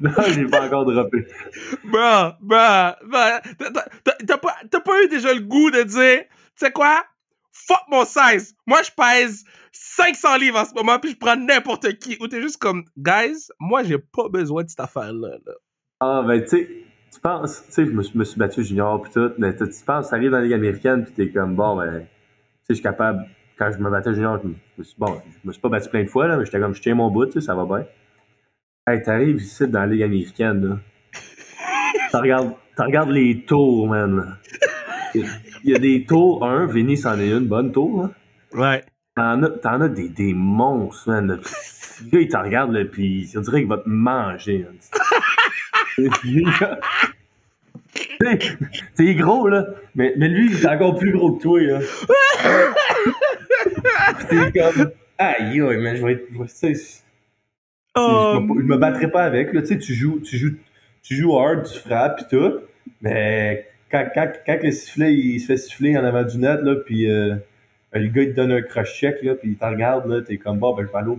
[0.00, 1.26] non, j'ai pas encore droppé.
[1.92, 3.42] Bah, bah, bah,
[4.28, 7.04] t'as pas, pas eu déjà le goût de dire, tu sais quoi?
[7.66, 8.54] Fuck mon size!
[8.66, 12.16] Moi, je pèse 500 livres en ce moment, puis je prends n'importe qui.
[12.20, 15.38] Ou t'es juste comme, guys, moi, j'ai pas besoin de cette affaire-là.
[16.00, 16.68] Ah, ben, tu sais,
[17.12, 20.30] tu penses, tu sais, je me, suis battu junior, puis tout, mais tu penses, t'arrives
[20.30, 22.08] dans la Ligue américaine, puis t'es comme, bon, ben, tu sais,
[22.70, 23.26] je suis capable,
[23.58, 26.02] quand je me battais junior, je me, suis, bon, je me suis pas battu plein
[26.02, 27.86] de fois, là, mais j'étais comme, je tiens mon bout, tu sais, ça va bien.
[28.86, 30.78] Hey, t'arrives ici dans la Ligue américaine, là.
[32.10, 34.38] tu regardes, regardes les tours, man.
[35.64, 38.10] Il y a des tours, un, Vinny c'en est une bonne tour, là.
[38.54, 38.82] Ouais.
[39.14, 41.26] T'en as, as, des, des monstres, man.
[41.26, 41.36] Le
[42.10, 44.66] gars, il te regarde, là, pis on dirait qu'il va te manger.
[48.96, 49.66] T'es gros, là.
[49.94, 51.80] Mais, mais lui, il est encore plus gros que toi, là.
[54.28, 54.90] T'es comme.
[55.18, 56.28] Aïe, mais je vais être.
[57.94, 59.60] Oh, je, me, battrai pas avec, là.
[59.60, 60.56] Tu sais, tu joues, tu joues,
[61.02, 62.60] tu joues hard, tu frappes, pis tout.
[63.02, 66.76] Mais quand, quand, quand le sifflet, il se fait siffler en avant du net, là,
[66.76, 67.08] pis.
[67.08, 67.36] Euh,
[67.92, 70.58] le gars, il te donne un cross-check, là, puis il te regarde, là, t'es comme,
[70.58, 71.16] bon, ben, je vais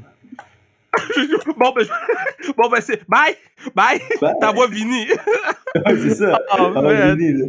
[1.58, 1.86] bon, ben,
[2.58, 3.08] bon, ben, c'est.
[3.08, 3.36] Bye!
[3.76, 4.00] Bye!
[4.42, 5.08] T'envoies Vini!
[5.86, 6.40] c'est ça.
[6.58, 6.72] Oh,
[7.16, 7.46] Vini, là.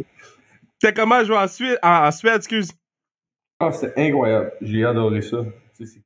[0.81, 2.71] C'est comment jouer en Suède, en, Suède, excuse?
[3.59, 4.51] Ah, c'était incroyable.
[4.61, 5.37] J'ai adoré ça.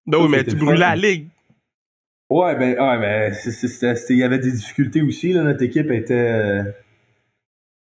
[0.06, 1.28] Non, oui, mais tu brûlais la ligue.
[2.30, 3.32] Ouais, ben, ouais, mais
[4.10, 5.44] il y avait des difficultés aussi, là.
[5.44, 6.14] Notre équipe était.
[6.14, 6.64] Euh,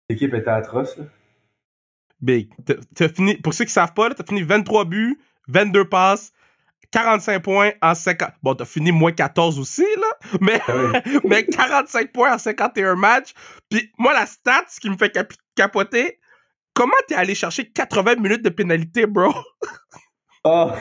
[0.09, 1.05] l'équipe était atroce, là.
[2.21, 2.51] Big.
[2.95, 6.33] T'as fini, pour ceux qui savent pas, t'as fini 23 buts, 22 passes,
[6.91, 8.31] 45 points en 50.
[8.43, 10.39] Bon, t'as fini moins 14 aussi, là.
[10.41, 13.35] Mais, ah mais 45 points en 51 matchs.
[13.69, 15.13] Puis moi, la stat, ce qui me fait
[15.55, 16.19] capoter,
[16.75, 19.35] comment t'es allé chercher 80 minutes de pénalité, bro?
[20.45, 20.75] Ah!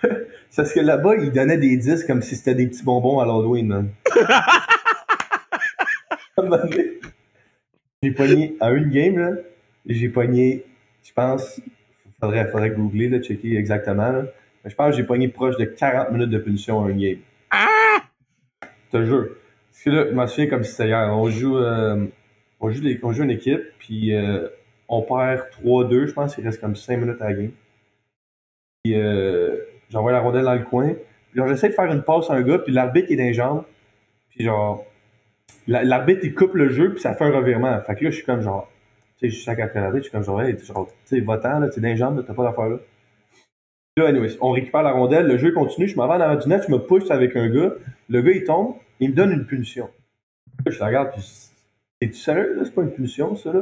[0.00, 3.26] C'est parce que là-bas, ils donnaient des disques comme si c'était des petits bonbons à
[3.26, 3.90] l'Halloween, man.
[8.02, 9.30] J'ai pogné à une game, là.
[9.86, 10.64] J'ai pogné,
[11.02, 11.60] je pense,
[12.20, 14.24] faudrait, faudrait googler, là, checker exactement, là.
[14.64, 17.18] Mais je pense que j'ai pogné proche de 40 minutes de punition à un game.
[17.50, 18.02] Ah!
[18.62, 19.28] Je te jure.
[19.70, 21.08] Parce que là, je m'en souviens comme si c'était hier.
[21.12, 22.06] On joue, euh,
[22.60, 24.48] on, joue on joue une équipe, puis euh,
[24.88, 26.36] on perd 3-2, je pense.
[26.38, 27.50] Il reste comme 5 minutes à la game.
[28.84, 29.56] Puis euh,
[29.90, 30.92] j'envoie la rondelle dans le coin.
[31.34, 33.64] Genre, j'essaie de faire une passe à un gars, puis l'arbitre est dans les jambes.
[34.30, 34.84] Puis genre,
[35.66, 37.80] l'arbitre, il coupe le jeu, puis ça fait un revirement.
[37.80, 38.70] Fait que là, je suis comme genre,
[39.22, 40.64] tu sais, je après l'arbitre, je suis comme genre, hey, tu
[41.04, 42.78] sais, votant, là, t'es dans les jambes, t'as pas d'affaire là.
[43.96, 46.64] Là, anyways, on récupère la rondelle, le jeu continue, je m'en vais dans du net,
[46.66, 47.74] je me pousse avec un gars,
[48.08, 49.90] le gars il tombe, il me donne une punition.
[50.64, 51.22] Là, je la regarde, puis
[52.00, 52.62] es-tu sérieux, là?
[52.64, 53.60] C'est pas une punition, ça, là?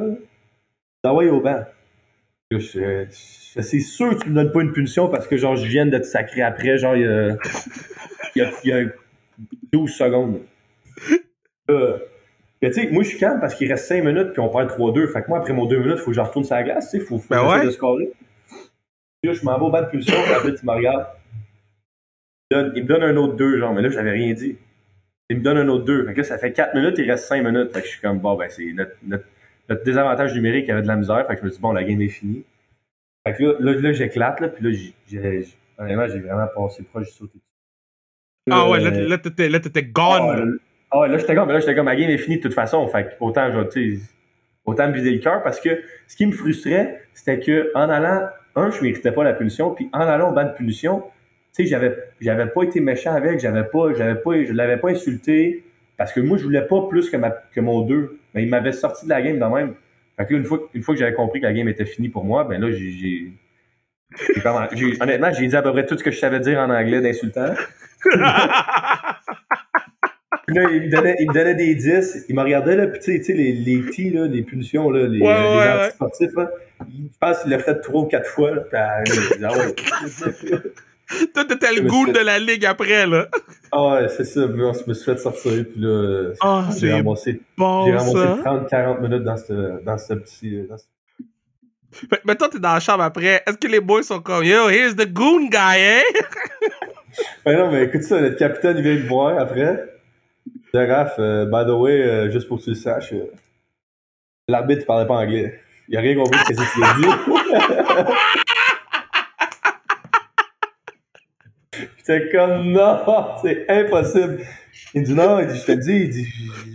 [1.03, 1.64] D'envoyer au banc.
[2.59, 5.96] C'est sûr que tu me donnes pas une punition parce que genre je viens de
[5.99, 8.87] te sacrer après, genre il y a, il y a,
[9.73, 10.40] 12 secondes.
[11.70, 11.99] Euh,
[12.62, 15.12] tu sais, moi je suis calme parce qu'il reste 5 minutes puis on perd 3-2.
[15.12, 16.90] Fait que moi après mon 2 minutes, il faut que je retourne sur la glace,
[16.92, 17.64] il faut, faut ben ouais.
[17.64, 18.12] de scorer.
[19.23, 21.07] Là, je m'en vais au banc de punition, puis après tu me regardes.
[22.51, 24.57] Il, me donne un autre 2, genre, mais là j'avais rien dit.
[25.29, 26.07] Il me donne un autre 2.
[26.07, 27.73] Fait que là, ça fait 4 minutes, il reste 5 minutes.
[27.73, 29.25] Fait que je suis comme bon ben c'est notre, notre
[29.70, 31.25] notre désavantage numérique avait de la misère.
[31.27, 32.44] Fait que je me dit, bon, la game est finie.
[33.27, 35.46] Fait que là, là, j'éclate, là, puis là, j'ai,
[35.79, 37.38] honnêtement, j'ai vraiment passé proche de sauter
[38.51, 40.03] Ah ouais, là, là, t'étais, là, t'étais gone.
[40.03, 40.44] Ah,
[40.94, 42.87] ouais, là, j'étais mais là, j'étais comme, ma game est finie de toute façon.
[42.88, 43.98] Fait autant, sais,
[44.64, 48.29] autant me vider le cœur parce que ce qui me frustrait, c'était que en allant,
[48.57, 51.03] un, je méritais pas la punition, puis en allant au banc de punition,
[51.55, 54.90] tu sais, j'avais, j'avais pas été méchant avec, j'avais pas, j'avais pas, je l'avais pas
[54.90, 55.64] insulté
[56.00, 58.18] parce que moi, je voulais pas plus que, ma, que mon 2.
[58.33, 59.74] Mais il m'avait sorti de la game de même.
[60.16, 62.09] Fait que là, une fois, une fois que j'avais compris que la game était finie
[62.09, 63.33] pour moi, ben là, j'ai.
[65.00, 67.53] honnêtement, j'ai dit à peu près tout ce que je savais dire en anglais d'insultant.
[70.50, 72.24] Puis là, il me, donnait, il me donnait des 10.
[72.28, 75.20] Il me regardait, là, puis tu sais, les, les T, là, les punitions, là, les,
[75.20, 78.50] ouais, les sportifs là, je pense qu'il l'a fait trois ou quatre fois.
[78.52, 79.54] Là, puis, ah,
[81.34, 83.28] Toi, t'étais le goût de la ligue après, là.
[83.72, 84.42] Ah ouais, c'est ça.
[84.42, 89.24] Je me suis fait sortir, puis là, oh, j'ai ramassé, bon, j'ai ramassé 30-40 minutes
[89.24, 90.66] dans ce, dans ce petit...
[90.68, 90.84] Dans ce...
[92.24, 93.42] Mais, toi, t'es dans la chambre après.
[93.46, 96.02] Est-ce que les boys sont comme, yo, here's the goon guy, hein?
[97.44, 99.99] ben non, mais écoute ça, notre capitaine, il vient me voir après.
[100.72, 103.30] Raph, uh, by the way, uh, juste pour que tu le saches, uh,
[104.48, 105.61] l'arbitre parlait pas anglais.
[105.88, 107.06] Il a rien compris de ce que tu as dit.
[111.98, 113.00] J'étais comme, non,
[113.42, 114.40] c'est impossible.
[114.94, 116.28] Il dit, non, il dit, je te le dis, il dit,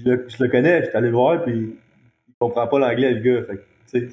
[0.05, 3.41] je, le, connais, je suis allé le voir, puis il comprend pas l'anglais, le gars.
[3.91, 4.12] Tu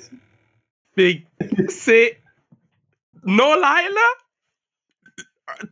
[0.96, 1.24] sais.
[1.68, 2.18] c'est.
[3.24, 3.60] No lie,
[3.94, 4.21] là,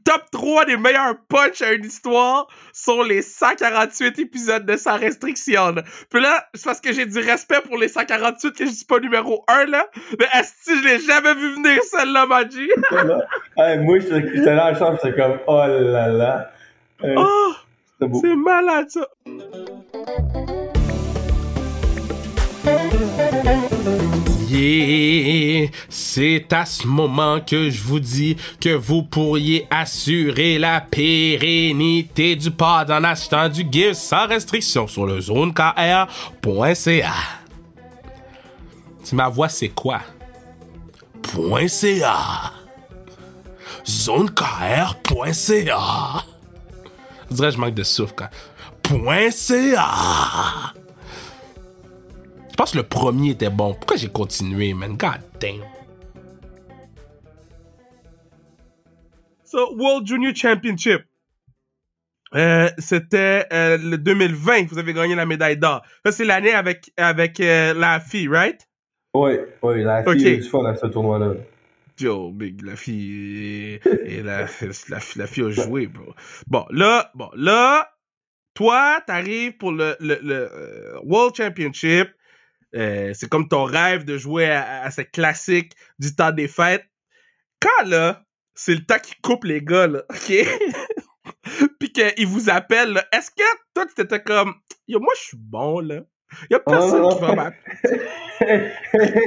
[0.05, 5.75] top 3 des meilleurs punchs à une histoire sont les 148 épisodes de Sans Restriction.
[6.11, 8.99] Puis là, c'est parce que j'ai du respect pour les 148 que je dis pas
[9.01, 9.87] numéro 1, là.
[10.19, 12.69] Mais est-ce que je l'ai jamais vu venir, celle-là, Maji?
[13.57, 16.51] hey, moi, j'étais dans la chambre, j'étais comme, oh là là.
[17.05, 17.53] oh,
[18.01, 19.07] c'est malade, ça.
[25.89, 32.51] C'est à ce moment que je vous dis que vous pourriez assurer la pérennité du
[32.51, 37.15] pod en achetant du gear sans restriction sur le zonekr.ca.
[39.03, 40.01] Si ma voix c'est quoi?
[41.69, 42.53] .ca.
[43.87, 45.35] zonekr.ca.
[47.31, 48.29] Je dirais que je manque de souffle quand.
[49.31, 50.73] .ca.
[52.61, 53.73] Je pense que le premier était bon.
[53.73, 54.95] Pourquoi j'ai continué, man?
[54.95, 55.63] God damn.
[59.45, 61.07] So, World Junior Championship.
[62.35, 65.81] Euh, c'était euh, le 2020 vous avez gagné la médaille d'or.
[66.05, 68.69] Ça, c'est l'année avec, avec euh, la fille, right?
[69.15, 70.27] Oui, oui, la fille okay.
[70.27, 71.33] a eu du fun à ce tournoi-là.
[71.99, 74.41] Yo, big, la fille, et, la,
[74.91, 76.13] la, la, fille a joué, bro.
[76.47, 77.91] Bon, là, bon, là,
[78.53, 80.51] toi, t'arrives pour le, le, le
[81.05, 82.11] World Championship.
[82.75, 86.87] Euh, c'est comme ton rêve de jouer à, à, ce classique du temps des fêtes.
[87.61, 88.23] Quand là,
[88.55, 90.33] c'est le temps qui coupe les gars, là, OK?
[91.79, 93.43] Puis qu'ils vous appellent, est-ce que
[93.75, 94.55] toi, tu t'étais comme,
[94.87, 96.03] yo, moi, je suis bon, là.
[96.49, 98.01] Y a personne oh, qui va m'appeler.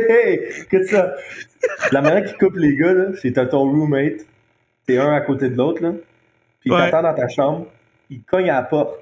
[0.09, 1.15] hey, ça.
[1.91, 4.25] La manière qui coupe les gars, là, c'est t'as ton roommate,
[4.85, 5.91] t'es un à côté de l'autre, là.
[6.61, 6.77] Puis ouais.
[6.77, 7.67] t'attend dans ta chambre,
[8.09, 9.01] il cogne à la porte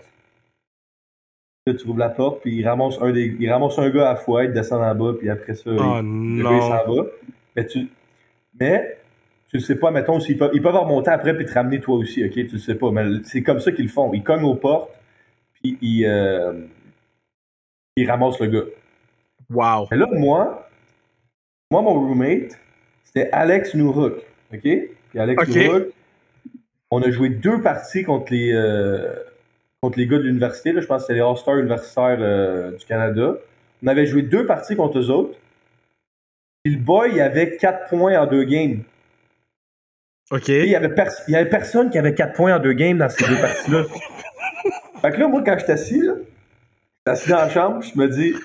[1.65, 4.45] tu ouvres la porte, puis il ramasse un, des, il ramasse un gars à fouet,
[4.45, 6.56] il descend en bas, puis après ça, oh, il, non.
[6.56, 7.06] il s'en va.
[7.56, 7.88] Mais tu,
[8.60, 8.97] mais
[9.50, 11.97] tu ne sais pas, mettons, ils peuvent, ils peuvent remonter après puis te ramener toi
[11.97, 12.32] aussi, ok?
[12.32, 12.89] Tu le sais pas.
[12.91, 14.12] Mais c'est comme ça qu'ils le font.
[14.13, 14.91] Ils cognent aux portes,
[15.54, 16.54] puis ils, euh,
[17.95, 18.65] ils ramassent le gars.
[19.50, 19.88] Wow.
[19.91, 20.67] Mais là, moi,
[21.69, 22.58] moi, mon roommate,
[23.04, 24.15] c'était Alex Nourouk,
[24.52, 24.62] ok?
[24.62, 25.67] Puis Alex okay.
[25.67, 25.88] Nourouk,
[26.89, 28.52] on a joué deux parties contre les.
[28.52, 29.13] Euh,
[29.82, 30.74] contre les gars de l'université.
[30.76, 33.36] Je pense que c'était les All-Stars universitaires euh, du Canada.
[33.84, 35.38] On avait joué deux parties contre eux autres.
[36.63, 38.84] Puis le boy, il avait quatre points en deux games.
[40.30, 40.48] OK.
[40.48, 43.84] il y, avait personne qui avait quatre points en deux games dans ces deux parties-là.
[45.02, 46.13] fait que là, moi, quand je suis assis, là,
[47.08, 48.36] assis dans la chambre, je me dis,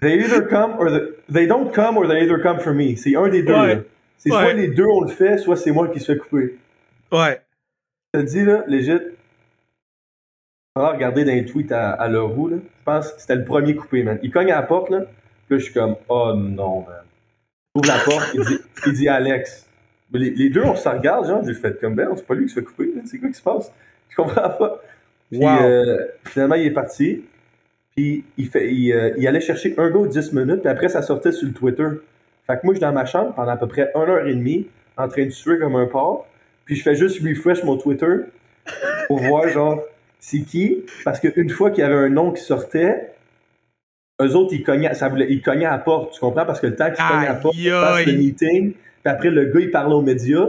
[0.00, 0.88] they either come or
[1.30, 2.96] they don't come or they either come for me.
[2.96, 3.86] C'est un des deux.
[4.16, 6.56] C'est soit les deux on le fait, soit c'est moi qui se fait couper.
[7.12, 7.42] Ouais.
[8.14, 9.00] Je te dis, là, legit,
[10.76, 12.56] on va regarder dans les tweets à, à Leroux, là.
[12.56, 14.18] Je pense que c'était le premier coupé, man.
[14.22, 15.02] Il cogne à la porte, là.
[15.46, 17.04] Puis là, je suis comme, oh non, man.
[17.76, 19.68] Ouvre la porte, il dit, il dit Alex.
[20.12, 22.54] Les, les, deux, on se regarde, genre, j'ai fait comme, ben, c'est pas lui qui
[22.54, 23.72] se fait couper, c'est quoi qui se passe?
[24.08, 24.80] Je comprends pas.
[25.30, 27.24] Puis, euh, finalement, il est parti.
[27.96, 31.02] Puis, il, fait, il, euh, il allait chercher un gars 10 minutes, puis après, ça
[31.02, 31.86] sortait sur le Twitter.
[32.46, 34.34] Fait que moi, je suis dans ma chambre pendant à peu près 1 heure et
[34.34, 36.26] demie, en train de suer comme un porc.
[36.64, 38.16] Puis, je fais juste refresh mon Twitter
[39.06, 39.82] pour voir, genre,
[40.26, 40.86] c'est qui?
[41.04, 43.12] Parce qu'une fois qu'il y avait un nom qui sortait,
[44.22, 46.46] eux autres, ils cognaient, ça voulait, ils cognaient à la porte, tu comprends?
[46.46, 49.28] Parce que le temps qu'ils cognaient à la porte, ils passent le meeting, puis après,
[49.28, 50.48] le gars, il parlait aux médias.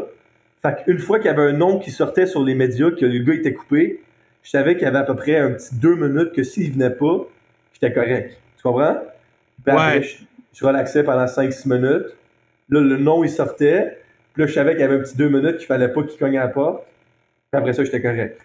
[0.62, 3.20] Fait qu'une fois qu'il y avait un nom qui sortait sur les médias, que le
[3.20, 4.02] gars était coupé,
[4.44, 6.90] je savais qu'il y avait à peu près un petit deux minutes que s'il venait
[6.90, 7.28] pas,
[7.74, 8.40] j'étais correct.
[8.56, 8.96] Tu comprends?
[9.62, 10.18] Puis après, je,
[10.54, 12.16] je, relaxais pendant 5-6 minutes.
[12.70, 13.98] Là, le nom, il sortait.
[14.32, 16.18] Puis là, je savais qu'il y avait un petit deux minutes qu'il fallait pas qu'il
[16.18, 16.86] cogne à la porte.
[17.52, 18.40] Puis après ça, j'étais correct.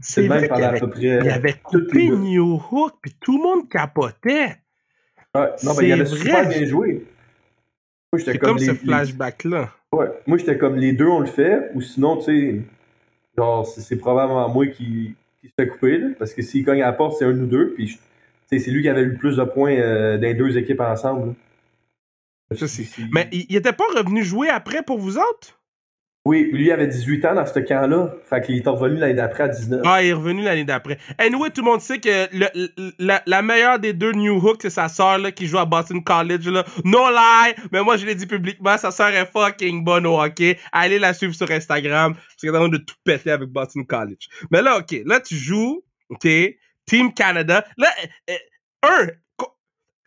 [0.00, 4.56] C'est vrai qu'il avait, près, il avait coupé New Hook, puis tout le monde capotait.
[5.34, 7.06] Non, mais il avait super bien joué.
[8.18, 9.70] C'est comme, comme les, ce flashback-là.
[9.92, 12.60] Ouais, moi, j'étais comme les deux, on le fait, ou sinon, tu sais,
[13.36, 16.86] genre, c'est probablement moi qui, qui se fait couper, là, parce que s'il cogne à
[16.86, 18.00] la porte, c'est un ou deux, puis
[18.48, 21.34] c'est lui qui avait eu le plus de points euh, les deux équipes ensemble.
[22.52, 22.66] Ça,
[23.12, 25.59] mais il, il était pas revenu jouer après pour vous autres?
[26.26, 28.14] Oui, lui avait 18 ans dans ce camp-là.
[28.28, 29.80] Fait qu'il est revenu l'année d'après à 19.
[29.86, 30.98] Ah, il est revenu l'année d'après.
[31.16, 32.28] Anyway, tout le monde sait que
[32.98, 36.46] la, meilleure des deux New Hook, c'est sa sœur là, qui joue à Boston College.
[36.84, 37.54] No lie!
[37.72, 40.58] Mais moi, je l'ai dit publiquement, sa sœur est fucking bonne au hockey.
[40.72, 42.12] Allez la suivre sur Instagram.
[42.12, 44.28] Parce qu'elle est en train de tout péter avec Boston College.
[44.50, 46.28] Mais là, OK, là, tu joues, OK,
[46.84, 47.64] Team Canada.
[47.78, 47.88] Là,
[48.28, 48.34] euh,
[48.82, 49.06] un,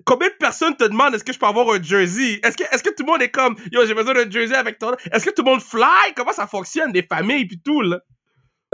[0.05, 2.39] combien de personnes te demandent est-ce que je peux avoir un jersey?
[2.43, 4.79] Est-ce que, est-ce que tout le monde est comme, yo, j'ai besoin d'un jersey avec
[4.79, 4.95] toi?
[5.11, 6.13] Est-ce que tout le monde fly?
[6.15, 7.99] Comment ça fonctionne, des familles puis tout, là?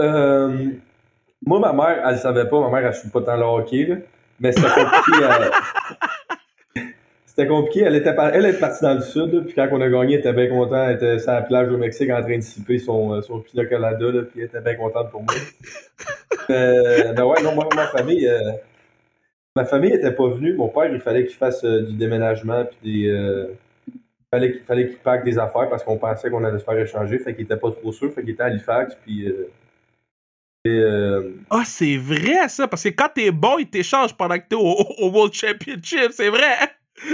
[0.00, 0.70] Euh,
[1.44, 2.60] moi, ma mère, elle savait pas.
[2.60, 3.96] Ma mère, elle joue pas tant le hockey, là.
[4.40, 5.26] Mais c'était compliqué.
[7.26, 7.80] c'était compliqué.
[7.80, 10.32] Elle était, elle est partie dans le sud, puis quand on a gagné, elle était
[10.32, 10.88] bien contente.
[10.88, 13.66] Elle était sur la plage au Mexique en train de siper son, euh, son pina
[13.66, 15.34] colada, là, puis elle était bien contente pour moi.
[16.50, 18.26] euh, ben ouais, non, moi, ma famille...
[18.26, 18.52] Euh,
[19.60, 20.54] Ma famille n'était pas venue.
[20.54, 23.10] Mon père, il fallait qu'il fasse euh, du déménagement puis des.
[23.10, 23.48] Euh,
[24.30, 27.18] fallait qu'il fallait qu'il pack des affaires parce qu'on pensait qu'on allait se faire échanger.
[27.18, 28.10] Fait qu'il était pas trop sûr.
[28.14, 28.96] Fait qu'il était à Halifax.
[29.04, 29.28] Puis.
[30.66, 34.56] Euh, ah, c'est vrai ça, parce que quand t'es bon, ils t'échangent pendant que t'es
[34.56, 36.56] au, au, World Championship, c'est vrai.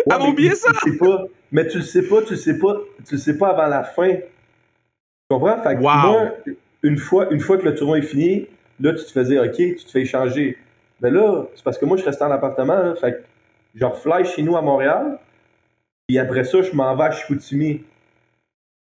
[0.07, 0.71] Ouais, oublié ça?
[0.85, 3.49] Tu pas, mais tu le sais pas, tu le sais pas, tu le sais pas
[3.49, 4.15] avant la fin.
[4.15, 4.23] Tu
[5.29, 5.61] comprends?
[5.65, 6.33] Fait que moi,
[6.85, 8.47] une fois, une fois que le tournoi est fini,
[8.81, 10.59] là, tu te faisais OK, tu te fais échanger.
[11.01, 12.95] Mais là, c'est parce que moi, je restais en appartement.
[12.95, 13.23] fait que
[13.75, 15.19] je refly chez nous à Montréal.
[16.09, 17.85] Puis après ça, je m'en vais à Chicoutimi.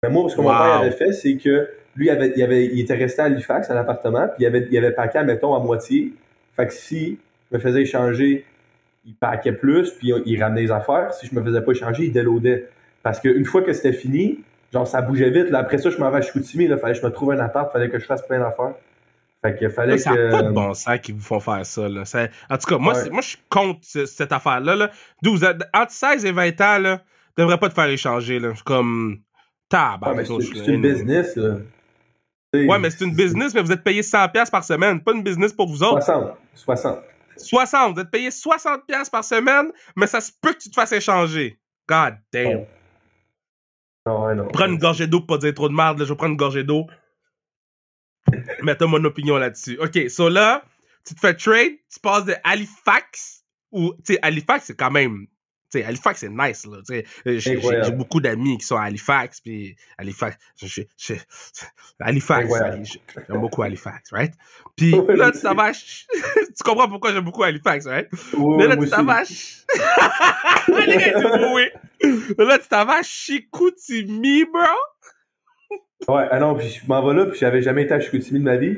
[0.03, 2.65] Mais moi, ce que mon père avait fait, c'est que lui, il, avait, il, avait,
[2.65, 5.59] il était resté à Halifax, à l'appartement, puis il avait, il avait paqué, mettons, à
[5.59, 6.13] moitié.
[6.55, 8.45] Fait que si je me faisais échanger,
[9.05, 11.13] il paquait plus, puis il ramenait les affaires.
[11.13, 12.69] Si je me faisais pas échanger, il déloadait.
[13.01, 15.49] Parce qu'une fois que c'était fini, genre, ça bougeait vite.
[15.49, 16.67] Là, après ça, je m'en vais à Chicoutimi.
[16.67, 18.73] Là, fallait que je me trouve un appart, fallait que je fasse plein d'affaires.
[19.53, 20.31] Fait fallait ça que.
[20.31, 21.87] pas de bon sens qui vous font faire ça.
[21.87, 22.03] Là.
[22.49, 24.75] En tout cas, moi, moi je suis contre cette affaire-là.
[24.75, 24.91] Là.
[25.23, 27.01] 12, entre 16 et 20 ans, là,
[27.37, 28.39] devrait pas te faire échanger.
[28.39, 28.53] Là.
[28.65, 29.19] Comme.
[29.67, 30.25] Tabac.
[30.25, 31.35] c'est une business.
[31.35, 31.57] Là.
[32.53, 35.01] Ouais, mais c'est une business, mais vous êtes payé 100$ par semaine.
[35.01, 36.03] Pas une business pour vous autres.
[36.03, 36.37] 60.
[36.53, 36.99] 60.
[37.37, 37.95] 60.
[37.95, 41.59] Vous êtes payé 60$ par semaine, mais ça se peut que tu te fasses échanger.
[41.87, 42.65] God damn.
[44.05, 44.47] Non, non.
[44.49, 45.99] Prends une gorgée d'eau pour pas dire trop de merde.
[45.99, 46.05] Là.
[46.05, 46.87] Je vais prendre une gorgée d'eau.
[48.63, 49.77] Mettons mon opinion là-dessus.
[49.79, 50.63] OK, so là,
[51.05, 55.27] tu te fais trade, tu passes de Halifax, ou, tu sais, Halifax, c'est quand même,
[55.71, 57.05] tu sais, Halifax, c'est nice, là, sais.
[57.25, 60.37] J'ai beaucoup d'amis qui sont à Halifax, puis Halifax,
[61.99, 62.49] Halifax,
[63.27, 64.33] j'aime beaucoup Halifax, right?
[64.75, 68.07] Puis là, tu t'en vas, tu comprends pourquoi j'aime beaucoup Halifax, right?
[68.57, 69.23] Mais là, tu t'en vas,
[70.85, 71.19] les gars.
[72.37, 74.61] Là, tu t'en vas Chicoutimi, bro.
[76.07, 78.43] Ouais, ah non, puis je m'en vais là, puis j'avais jamais été à Chicoutimi de
[78.43, 78.75] ma vie.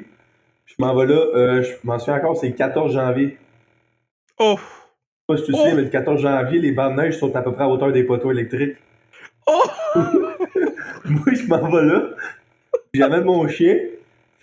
[0.66, 3.38] Puis je m'en vais là, euh, je m'en souviens encore, c'est le 14 janvier.
[4.40, 4.56] Oh!
[5.30, 5.76] Je sais pas si tu sais, oh!
[5.76, 8.04] mais le 14 janvier, les bancs de neige sont à peu près à hauteur des
[8.04, 8.78] poteaux électriques.
[9.48, 9.64] Oh!
[11.06, 12.10] Moi, je m'en vais là,
[12.94, 13.78] j'amène mon chien,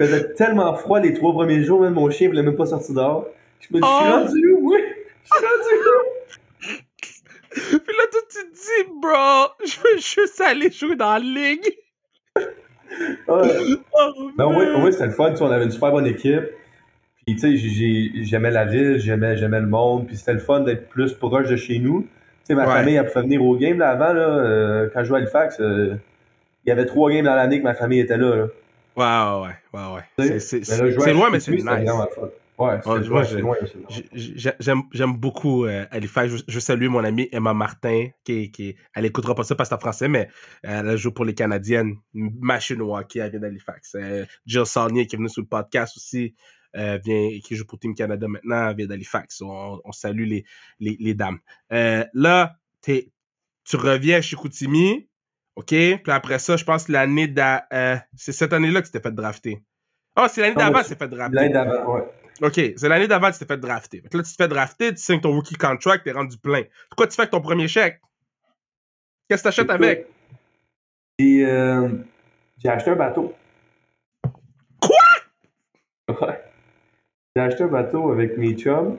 [0.01, 2.95] Il faisait tellement froid les trois premiers jours, même mon chien voulait même pas sortir
[2.95, 3.27] dehors.
[3.61, 4.17] Je me dis, je suis Oh.
[4.17, 4.79] rendu où, moi?
[4.79, 7.79] Je suis rendu où?
[7.79, 11.73] Puis là, toi, tu te dis, bro, je veux juste aller jouer dans la ligue.
[13.29, 13.77] Ouais.
[13.92, 15.33] Oh, Ben oui, oui, c'était le fun.
[15.33, 16.42] tu on avait une super bonne équipe.
[17.27, 20.07] Puis, tu sais, j'ai- j'ai- j'aimais la ville, j'aimais, j'aimais le monde.
[20.07, 22.03] Puis, c'était le fun d'être plus proche de chez nous.
[22.03, 22.09] Tu
[22.49, 22.73] sais, ma Ouais.
[22.75, 24.12] famille, elle pouvait venir au game là, avant.
[24.12, 25.94] Là, euh, quand je jouais à Halifax, euh,
[26.64, 28.37] il y avait trois games dans l'année que ma famille était là.
[28.37, 28.47] là.
[28.97, 30.03] Ouais, ouais, ouais, ouais.
[30.38, 30.70] C'est-
[31.09, 31.64] à loin, mais c'est nice.
[32.57, 32.81] Ouais,
[34.61, 36.37] J'aime j'aime beaucoup euh, Halifax.
[36.37, 39.75] Je, je salue mon amie Emma Martin, qui, qui elle écoutera pas ça parce que
[39.75, 40.29] c'est en français, mais
[40.62, 41.97] elle a joué pour les Canadiennes.
[42.12, 43.97] Machine hockey, elle vient d'Halifax.
[43.97, 46.35] Euh, Jill Saunier, qui est venue sur le podcast aussi,
[46.77, 49.43] euh, vient, qui joue pour Team Canada maintenant, vient d'Halifax.
[49.43, 50.45] On, on salue les,
[50.79, 51.38] les, les dames.
[51.73, 55.09] Euh, là, tu reviens à Chicoutimi,
[55.57, 55.67] OK?
[55.69, 59.12] Puis après ça, je pense l'année d'a- euh, c'est cette année-là que tu t'es fait
[59.14, 59.62] drafter.
[60.14, 61.35] Ah, c'est l'année d'avant que tu t'es fait drafter.
[61.35, 62.03] L'année d'avant, ouais.
[62.42, 64.01] OK, c'est l'année d'avant que tu t'es fait drafter.
[64.01, 66.62] Fait que là, tu te fais drafter, tu signes ton rookie contract, t'es rendu plein.
[66.97, 68.01] Quoi tu fais avec ton premier chèque?
[69.29, 70.07] Qu'est-ce que t'achètes avec?
[71.18, 71.88] Et euh,
[72.59, 73.35] j'ai acheté un bateau.
[74.81, 74.97] Quoi?
[76.09, 76.40] Ouais.
[77.37, 78.99] J'ai acheté un bateau avec mes chums.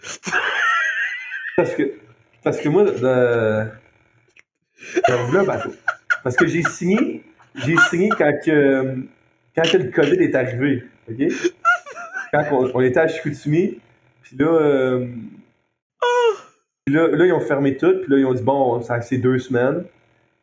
[1.56, 1.94] parce que,
[2.42, 3.70] parce que moi, de,
[5.08, 5.70] j'en voulais un bateau.
[6.24, 7.22] Parce que j'ai signé,
[7.54, 8.96] j'ai signé quand que,
[9.54, 10.84] quand que le COVID est arrivé.
[11.08, 11.20] OK?
[12.34, 13.78] Quand on, on était à Chicoutimi,
[14.22, 15.06] puis là, euh,
[16.84, 19.18] puis là, là, ils ont fermé tout, puis là, ils ont dit, bon, ça c'est
[19.18, 19.84] deux semaines.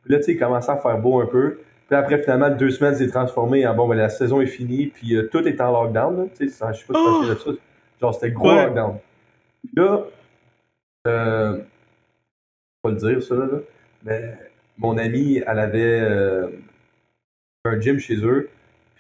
[0.04, 1.60] Puis là, tu sais, il commençait à faire beau un peu.
[1.88, 5.16] Puis après, finalement, deux semaines, c'est transformé en bon, ben, la saison est finie, puis
[5.16, 6.30] euh, tout est en lockdown.
[6.36, 7.52] Tu sais, je sais pas si souviens de ça.
[8.00, 8.66] Genre, c'était gros Ouais.
[8.66, 8.98] lockdown.
[9.62, 10.04] Puis là,
[11.08, 11.60] euh,
[12.82, 13.48] pas le dire, ça, là,
[14.04, 14.34] mais
[14.78, 16.48] mon amie, elle avait euh,
[17.66, 18.50] un gym chez eux.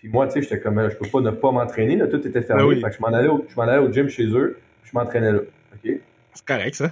[0.02, 2.42] Puis moi, tu sais, j'étais comme, je peux pas ne pas m'entraîner, là, tout était
[2.42, 2.64] fermé.
[2.64, 2.82] Ben oui.
[2.82, 5.32] Fait que je m'en allais, au- je allais au gym chez eux, puis je m'entraînais
[5.32, 5.40] là.
[5.40, 5.92] OK?
[6.34, 6.92] C'est correct, ça.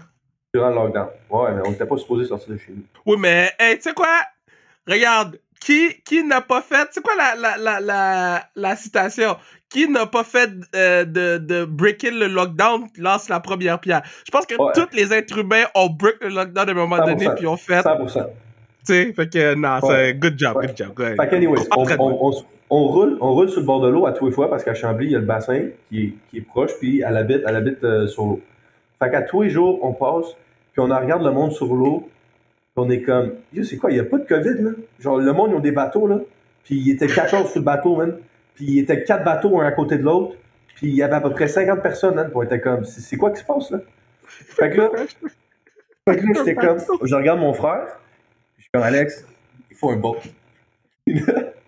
[0.53, 1.07] Durant le lockdown.
[1.31, 2.83] Ouais, mais on n'était pas supposé sortir de chez nous.
[3.07, 4.15] Oui, mais, hey, tu sais quoi?
[4.87, 9.37] Regarde, qui, qui n'a pas fait, c'est quoi la, la, la, la, la citation?
[9.69, 14.03] Qui n'a pas fait euh, de, de breaking le lockdown lance la première pierre?
[14.25, 14.71] Je pense que Ouais.
[14.75, 17.35] tous les êtres humains ont break le lockdown à un moment donné, 100%.
[17.35, 18.13] puis ont fait, 100%.
[18.13, 18.29] tu
[18.85, 20.67] sais, fait que, non, c'est good job, Ouais.
[20.67, 20.93] good job.
[20.97, 24.11] Fait qu'anyways, on, on, on, on roule, on roule sur le bord de l'eau à
[24.11, 26.41] tous les fois parce qu'à Chambly, il y a le bassin qui est, qui est
[26.41, 28.41] proche, puis elle habite, elle habite euh, sur l'eau.
[28.99, 30.35] Fait qu'à tous les jours, on passe,
[30.71, 33.99] puis on regarde le monde sur l'eau, puis on est comme, c'est quoi, il n'y
[33.99, 34.71] a pas de COVID, là?
[34.99, 36.19] Genre, le monde, ils ont des bateaux, là,
[36.63, 38.17] puis il était 14 sur le bateau, man,
[38.53, 40.35] puis il était quatre bateaux un à côté de l'autre,
[40.75, 43.17] puis il y avait à peu près 50 personnes, man, puis on était comme, c'est
[43.17, 43.79] quoi qui se passe, là?
[44.27, 44.91] Fait que là,
[46.07, 47.87] fait que là, j'étais comme, je regarde mon frère,
[48.57, 49.25] je suis comme, Alex,
[49.71, 50.17] il faut un boat.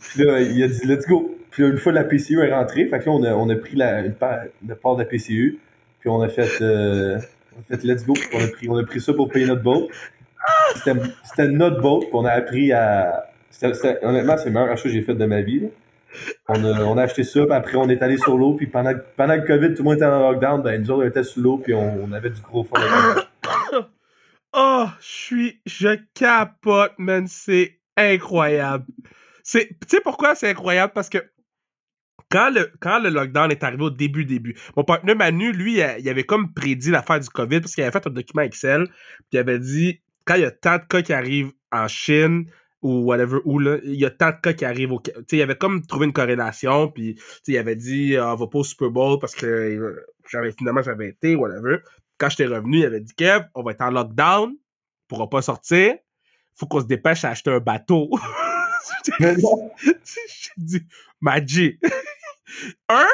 [0.00, 1.36] Puis là, il a dit let's go.
[1.50, 3.56] Puis là, une fois la PCU est rentrée, fait que là, on a, on a
[3.56, 4.38] pris la, une part,
[4.82, 5.58] part de la PCU,
[6.00, 7.18] puis on a fait, euh,
[7.56, 8.14] on a fait let's go.
[8.14, 9.88] Puis on, a pris, on a pris ça pour payer notre boat.
[10.74, 13.30] C'était notre boat, puis on a appris à.
[14.02, 15.68] honnêtement, c'est le meilleur achat que j'ai fait de ma vie.
[16.48, 18.92] On a, on a acheté ça, puis après on est allé sur l'eau, puis pendant,
[19.16, 21.42] pendant le COVID, tout le monde était en lockdown, ben nous autres on était sur
[21.42, 22.80] l'eau, puis on, avait du gros fun.
[24.54, 27.26] Oh, je suis, je capote, man.
[27.26, 28.84] C'est incroyable.
[29.42, 30.92] C'est, tu sais pourquoi c'est incroyable?
[30.94, 31.18] Parce que
[32.30, 36.08] quand le, quand le lockdown est arrivé au début, début, mon partenaire Manu, lui, il,
[36.08, 39.38] avait comme prédit l'affaire du COVID parce qu'il avait fait un document Excel, puis il
[39.38, 42.46] avait dit, quand il y a tant de cas qui arrivent en Chine,
[42.80, 45.36] ou whatever, où là, il y a tant de cas qui arrivent au, tu sais,
[45.36, 48.64] il avait comme trouvé une corrélation, puis, il avait dit, Ah, on va pas au
[48.64, 51.78] Super Bowl parce que euh, j'avais, finalement, j'avais été, whatever
[52.22, 54.56] quand j'étais revenu, il avait dit Kev, on va être en lockdown, on
[55.08, 55.94] pourra pas sortir,
[56.54, 58.10] faut qu'on se dépêche à acheter un bateau.
[59.18, 60.82] J'ai dit,
[61.20, 61.78] Maggi,
[62.88, 63.06] un,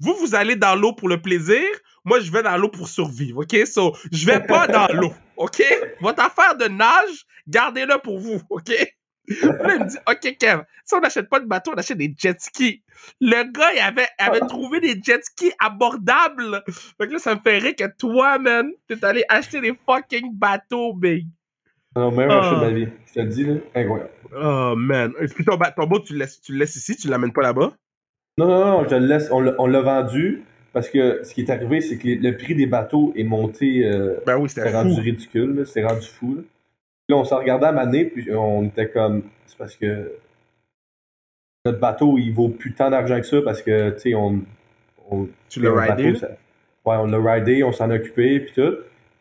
[0.00, 1.64] vous, vous allez dans l'eau pour le plaisir,
[2.04, 3.66] moi, je vais dans l'eau pour survivre, OK?
[3.66, 5.62] So, je vais pas dans l'eau, OK?
[6.00, 8.72] Votre affaire de nage, gardez-le pour vous, OK?
[9.26, 12.14] Là, il me dit, OK, Kev, si on n'achète pas de bateau, on achète des
[12.16, 12.82] jet skis.
[13.20, 16.62] Le gars, il avait, avait trouvé des jet skis abordables.
[16.98, 20.34] Fait que là, ça me fait rire que toi, man, t'es allé acheter des fucking
[20.34, 21.26] bateaux, big.
[21.96, 22.68] Non, meilleur achat de Ah.
[22.68, 22.88] ma vie.
[23.06, 24.10] Je te le dis, là, incroyable.
[24.36, 25.12] Oh, man.
[25.20, 27.42] Et puis ton, ton boat, tu le laisses, tu le laisses ici, tu l'amènes pas
[27.42, 27.72] là-bas?
[28.38, 29.28] Non, non, non, je le laisse.
[29.30, 30.42] On l'a vendu
[30.72, 33.84] parce que ce qui est arrivé, c'est que les- le prix des bateaux est monté.
[33.86, 36.34] euh, Ben oui, c'était c'est rendu ridicule, c'est rendu fou.
[36.36, 36.42] Là,
[37.10, 39.22] Là, on s'en regardait à maner, puis on était comme.
[39.46, 40.10] C'est parce que
[41.66, 44.40] notre bateau, il vaut plus tant d'argent que ça parce que, tu sais, on.
[45.10, 46.12] on Tu l'as ridé?
[46.12, 46.28] bateau, ça-
[46.86, 48.74] Ouais, on l'a ridé, on s'en a occupé, puis tout.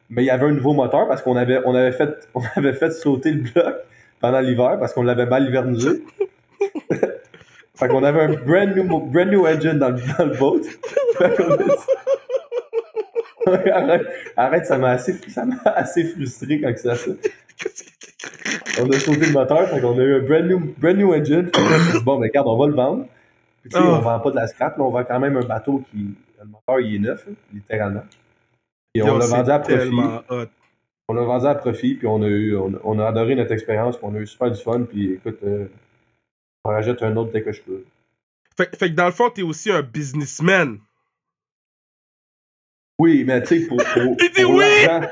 [0.10, 2.74] Mais il y avait un nouveau moteur parce qu'on avait, on avait, fait, on avait
[2.74, 3.76] fait sauter le bloc
[4.20, 6.04] pendant l'hiver parce qu'on l'avait mal hivernisé.
[7.76, 10.62] Fait qu'on avait un brand new, brand new engine dans le, dans le boat.
[13.72, 17.12] arrête, arrête, ça m'a assez, ça m'a assez frustré quand c'est ça.
[18.80, 21.50] On a sauté le moteur, fait qu'on a eu un brand new, brand new engine.
[22.04, 23.06] bon, ben, regarde, on va le vendre.
[23.62, 25.46] Puis, tu sais, on vend pas de la scrap, là, on vend quand même un
[25.46, 28.04] bateau qui, le moteur, il est neuf, littéralement.
[28.94, 29.92] Et on l'a vendu à profit.
[31.10, 34.06] On l'a vendu à profit, puis on a eu, on, a adoré notre expérience, puis
[34.10, 35.68] on a eu super du fun, puis écoute, euh,
[36.64, 37.84] on rajoute un autre dès que je peux.
[38.56, 40.80] Fait, fait que dans le fond, t'es aussi un businessman.
[43.00, 43.78] Oui, mais tu sais, pour,
[44.36, 45.08] pour, l'argent,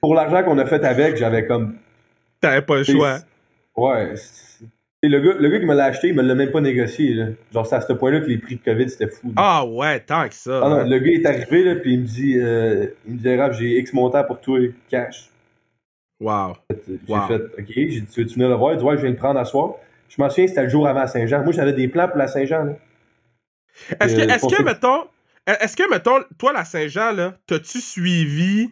[0.00, 1.78] pour l'argent qu'on a fait avec, j'avais comme.
[2.40, 3.18] T'avais pas le choix.
[3.76, 4.14] Ouais.
[5.02, 7.14] Le gars, le gars qui me l'a acheté, il me l'a même pas négocié.
[7.14, 7.26] Là.
[7.52, 9.32] Genre, c'est à ce point-là que les prix de COVID, c'était fou.
[9.36, 10.60] Ah ouais, tant que ça.
[10.62, 13.58] Ah, non, le gars est arrivé, là, puis il me dit, euh, il me dit,
[13.58, 14.58] j'ai X montant pour toi,
[14.90, 15.30] cash.
[16.20, 16.54] Wow.
[16.68, 16.98] J'ai
[17.28, 18.74] fait, OK, j'ai dit, tu veux venir le voir?
[18.74, 19.76] Il dit, ouais, je viens le prendre à soir.
[20.10, 21.42] Je m'en souviens, c'était le jour avant Saint-Jean.
[21.44, 22.76] Moi, j'avais des plans pour la Saint-Jean.
[24.00, 25.04] Est-ce que, est que, mettons,
[25.46, 28.70] est-ce que, mettons, toi, la Saint-Jean, là, t'as-tu suivi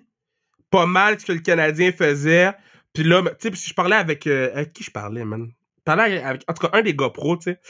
[0.71, 2.53] pas mal ce que le Canadien faisait?
[2.93, 4.27] Puis là, tu sais, je parlais avec.
[4.27, 5.49] Euh, avec qui je parlais, man?
[5.89, 7.61] Parlais avec, en tout cas, un des gars pro, tu sais.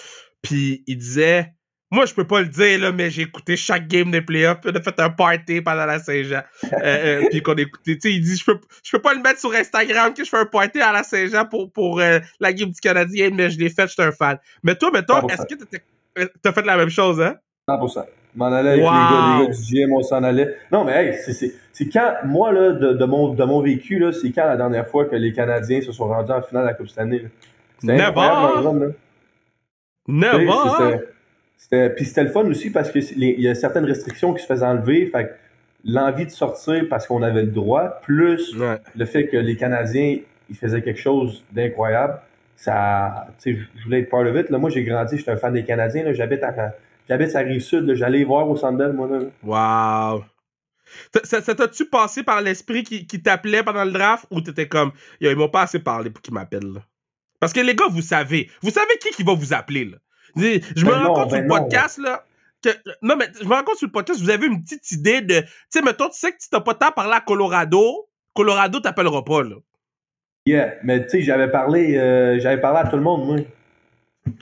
[0.42, 1.52] Puis il disait.
[1.90, 4.58] Moi, je peux pas le dire, là, mais j'ai écouté chaque game des playoffs.
[4.66, 6.42] On a fait un party pendant la Saint-Jean.
[6.64, 7.96] euh, euh, puis qu'on a écouté.
[7.96, 10.28] Tu sais, il dit je peux, je peux pas le mettre sur Instagram que je
[10.28, 13.58] fais un party à la Saint-Jean pour, pour euh, la game du Canadien, mais je
[13.58, 14.36] l'ai fait, je suis un fan.
[14.62, 17.36] Mais toi, mettons, est-ce que t'as fait la même chose, hein?
[17.66, 18.04] 100%.
[18.34, 20.56] m'en allais avec les, gars, les gars du GM, on s'en allait.
[20.70, 24.44] Non, mais hey, c'est quand, moi, là, de, de, mon, de mon vécu, c'est quand
[24.44, 26.98] la dernière fois que les Canadiens se sont rendus en finale de la Coupe cette
[26.98, 27.24] année?
[27.82, 28.92] Never!
[30.06, 30.98] Never!
[31.96, 35.06] Puis c'était le fun aussi parce qu'il y a certaines restrictions qui se faisaient enlever.
[35.06, 35.34] Fait
[35.84, 40.18] l'envie de sortir parce qu'on avait le droit, plus le fait que les Canadiens,
[40.50, 42.20] ils faisaient quelque chose d'incroyable,
[42.58, 43.54] ça, je
[43.84, 44.50] voulais être part of it.
[44.50, 46.12] Là, moi, j'ai grandi, j'étais un fan des Canadiens.
[46.12, 46.74] J'habite à,
[47.08, 47.94] j'habite à Rive-Sud.
[47.94, 49.06] J'allais voir au Sandel, moi.
[49.08, 49.20] Là.
[49.44, 50.24] Wow!
[51.22, 55.36] Ça, t'as-tu passé par l'esprit qui, qui t'appelait pendant le draft ou t'étais comme, ils
[55.36, 56.82] m'ont pas assez parlé pour qu'ils m'appellent,
[57.40, 59.98] Parce que les gars, vous savez, vous savez qui qui va vous appeler, là.
[60.36, 62.24] Je me ben rends compte sur le ben podcast, là.
[62.62, 62.70] Que,
[63.02, 65.40] non, mais je me rends compte sur le podcast, vous avez une petite idée de.
[65.40, 69.24] Tu sais, mettons, tu sais que tu t'as pas tant parlé à Colorado, Colorado t'appellera
[69.24, 69.56] pas, là.
[70.46, 73.36] Yeah, mais tu sais, j'avais parlé, euh, j'avais parlé à tout le monde, moi.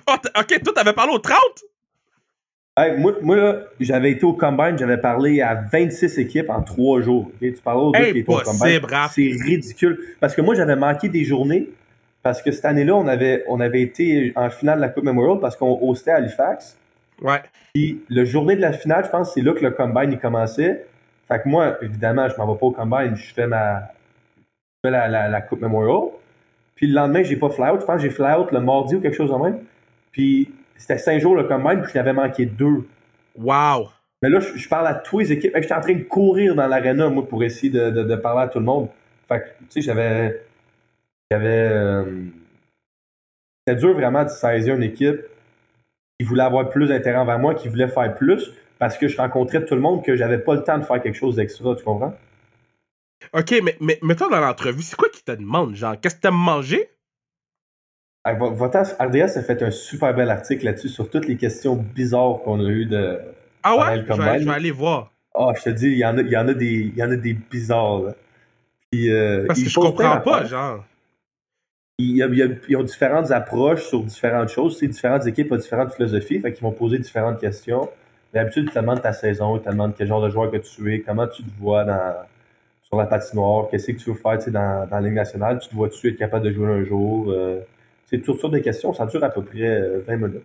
[0.09, 1.37] Oh, ok, toi, t'avais parlé aux 30?
[2.79, 7.01] Hey, moi, moi là, j'avais été au Combine, j'avais parlé à 26 équipes en 3
[7.01, 7.31] jours.
[7.41, 8.81] Tu parles aux hey, qui étaient au Combine.
[9.13, 9.99] C'est ridicule.
[10.21, 11.71] Parce que moi, j'avais manqué des journées
[12.27, 15.39] parce que cette année-là, on avait, on avait été en finale de la Coupe Memorial
[15.39, 16.77] parce qu'on hostait à Halifax.
[17.23, 17.41] Ouais.
[17.73, 20.87] Puis le journée de la finale, je pense c'est là que le combine il commençait.
[21.29, 23.79] Fait que moi, évidemment, je m'en vais pas au combine, je fais ma
[24.39, 26.11] je fais la, la, Coupe Memorial.
[26.75, 27.81] Puis le lendemain, j'ai pas fly out.
[27.83, 29.61] Je pense que j'ai fly out le mardi ou quelque chose de même.
[30.11, 32.89] Puis c'était cinq jours le combine, puis je n'avais manqué deux.
[33.37, 33.91] Wow!
[34.21, 35.53] Mais là, je, parle à tous les équipes.
[35.55, 38.49] J'étais en train de courir dans l'aréna, moi, pour essayer de, de, de, parler à
[38.49, 38.89] tout le monde.
[39.29, 40.43] Fait que, tu sais, j'avais
[41.31, 41.69] il y avait.
[41.69, 42.25] Euh,
[43.67, 45.21] c'était dur vraiment de saisir une équipe
[46.19, 49.65] qui voulait avoir plus d'intérêt envers moi, qui voulait faire plus, parce que je rencontrais
[49.65, 52.15] tout le monde que j'avais pas le temps de faire quelque chose d'extra, tu comprends?
[53.33, 56.35] Ok, mais, mais mettons dans l'entrevue, c'est quoi qui te demande, genre, qu'est-ce que t'aimes
[56.35, 56.91] manger?
[58.25, 62.69] RDS a fait un super bel article là-dessus sur toutes les questions bizarres qu'on a
[62.69, 63.21] eues de.
[63.63, 64.05] Ah ouais?
[64.05, 64.13] Je
[64.45, 65.13] vais, aller voir.
[65.35, 67.03] Ah, je te dis, il y en a, il y en a des, il y
[67.03, 68.15] en a des bizarres, là.
[68.91, 70.85] Puis, euh, Parce que je comprends pas, genre
[71.99, 74.79] ils, ont différentes approches sur différentes choses.
[74.81, 77.89] différentes équipes ont différentes philosophies, fait qu'ils vont poser différentes questions.
[78.35, 80.95] D'habitude, ils te demandent ta saison, ils te demandent quel genre de joueur que tu
[80.95, 82.15] es, comment tu te vois dans,
[82.83, 85.75] sur la patinoire, qu'est-ce que tu veux faire dans, dans la Ligue nationale, tu te
[85.75, 87.31] vois-tu être capable de jouer un jour.
[87.31, 87.61] Euh,
[88.05, 90.45] c'est toutes sortes de questions, ça dure à peu près 20 euh, minutes.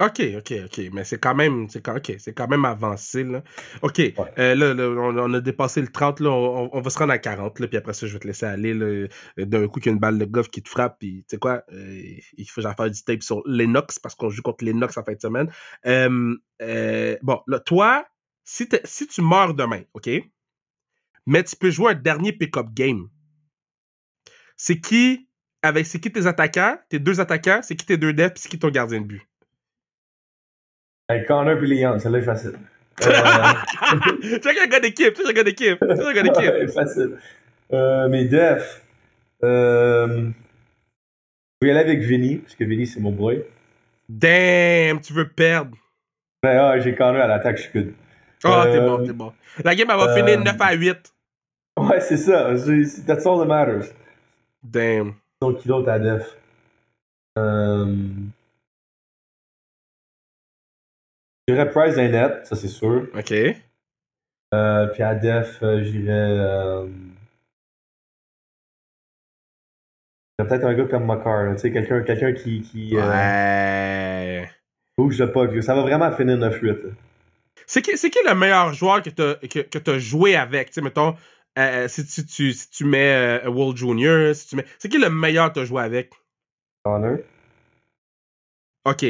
[0.00, 0.80] OK, OK, OK.
[0.92, 3.22] Mais c'est quand même c'est quand, c'est quand même avancé.
[3.22, 3.44] Là.
[3.82, 4.00] OK.
[4.38, 7.68] Euh, là, on, a dépassé le 30, là, on, va se rendre à 40, là,
[7.68, 8.74] puis après ça, je vais te laisser aller.
[8.74, 11.24] Euh, d'un coup, qu'il y a une balle de golf qui te frappe, puis tu
[11.30, 12.02] sais quoi, euh,
[12.36, 15.20] il faut faire du tape sur Lennox parce qu'on joue contre Lennox en fin de
[15.20, 15.48] semaine.
[17.22, 18.04] bon, là, toi,
[18.42, 20.10] si, si tu meurs demain, OK?
[21.26, 23.08] Mais tu peux jouer un dernier pick-up game.
[24.56, 25.28] C'est qui,
[25.62, 28.48] avec c'est qui tes attaquants, tes deux attaquants, c'est qui tes deux devs, puis c'est
[28.48, 29.22] qui ton gardien de but?
[31.06, 32.54] Hey, Connor et Leon, celle-là est facile.
[33.04, 33.10] Euh...
[34.40, 36.70] tu un gars d'équipe, tu un gars d'équipe, tu un gars d'équipe.
[36.70, 37.18] facile.
[37.72, 38.82] Euh, mes defs.
[39.42, 40.30] Euh,
[41.60, 43.44] je vais aller avec Vinny, parce que Vinny, c'est mon boy.
[44.08, 45.76] Damn, tu veux perdre.
[46.42, 47.92] Ben, ah, j'ai Connor à l'attaque, je suis good.
[48.42, 49.32] Ah, oh, t'es bon, t'es bon.
[49.62, 51.14] La game, elle va finir 9 à 8.
[51.80, 52.50] Ouais, c'est ça.
[53.06, 53.92] That's all that matters.
[54.62, 55.14] Damn.
[55.42, 56.36] Donc, qui d'autre à def?
[57.38, 57.94] Euh...
[61.48, 63.06] J'irais Price et net, ça c'est sûr.
[63.14, 63.32] OK.
[64.54, 66.12] Euh, puis à Def, euh, j'irais.
[66.12, 66.86] Euh...
[70.38, 72.62] Peut-être un gars comme Makar, tu sais, quelqu'un quelqu'un qui.
[72.62, 74.50] qui euh, ouais.
[74.96, 76.92] Bouge le pas, ça va vraiment finir 9-8.
[77.66, 80.68] C'est qui, qui le meilleur joueur que tu que, que joué avec?
[80.68, 81.14] Tu sais, mettons,
[81.58, 84.66] euh, si, tu, tu, si tu mets euh, World Junior, si tu mets.
[84.78, 86.12] C'est qui le meilleur que tu as joué avec?
[86.84, 87.18] Connor.
[88.84, 89.04] Ok,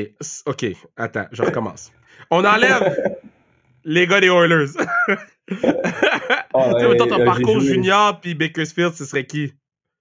[0.46, 0.66] ok,
[0.96, 1.90] attends, je recommence.
[2.30, 2.96] On enlève
[3.84, 4.72] les gars des Oilers.
[4.78, 4.84] oh,
[5.50, 5.56] tu
[6.80, 9.54] sais, mettons ton parcours junior puis Bakersfield, ce serait qui?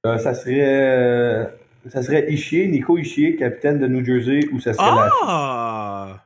[0.05, 1.49] Euh, ça serait.
[1.89, 4.85] ça serait Ishii, Nico Ishii, capitaine de New Jersey, ou ça serait.
[5.23, 6.19] Ah!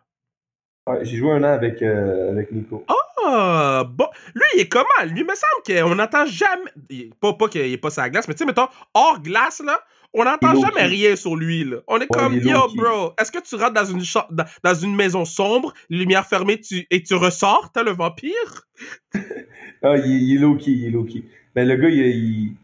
[0.88, 2.86] Ouais, j'ai joué un an avec, avec Nico.
[2.88, 3.84] Ah!
[3.88, 4.08] Bon.
[4.34, 4.86] Lui, il est comment?
[5.06, 6.72] Lui, il me semble qu'on n'entend jamais.
[7.20, 9.80] Pas, pas qu'il n'est pas sa glace, mais tu sais, mettons, hors glace, là,
[10.18, 11.78] on n'entend jamais rien sur lui, là.
[11.88, 14.02] On est comme, yo, bro, est-ce que tu rentres dans une,
[14.64, 18.68] dans une maison sombre, lumière fermée, tu, et tu ressors, t'as le vampire?
[19.84, 21.24] ah, il, est low-key, il est low-key.
[21.56, 22.56] Mais le gars, il, il,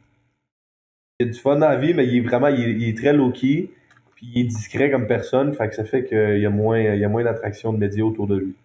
[1.19, 3.69] il, a du fun dans la vie, mais il est vraiment, il, est très low-key,
[4.15, 6.99] puis il est discret comme personne, fait que ça fait qu'il y a moins, il
[6.99, 8.55] y a moins d'attraction de médias autour de lui.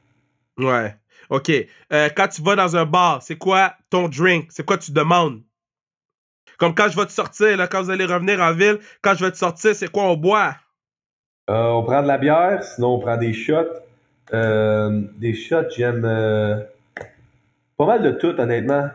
[0.57, 0.95] Ouais.
[1.30, 1.51] OK.
[1.93, 4.47] Euh, quand tu vas dans un bar, c'est quoi ton drink?
[4.51, 5.43] C'est quoi tu demandes?
[6.57, 9.24] Comme quand je vais te sortir, là, quand vous allez revenir en ville, quand je
[9.24, 10.57] vais te sortir, c'est quoi on boit?
[11.51, 13.55] Euh, on prend de la bière, sinon on prend des shots.
[14.34, 16.03] Euh, des shots, j'aime
[17.76, 18.88] pas mal de tout, honnêtement.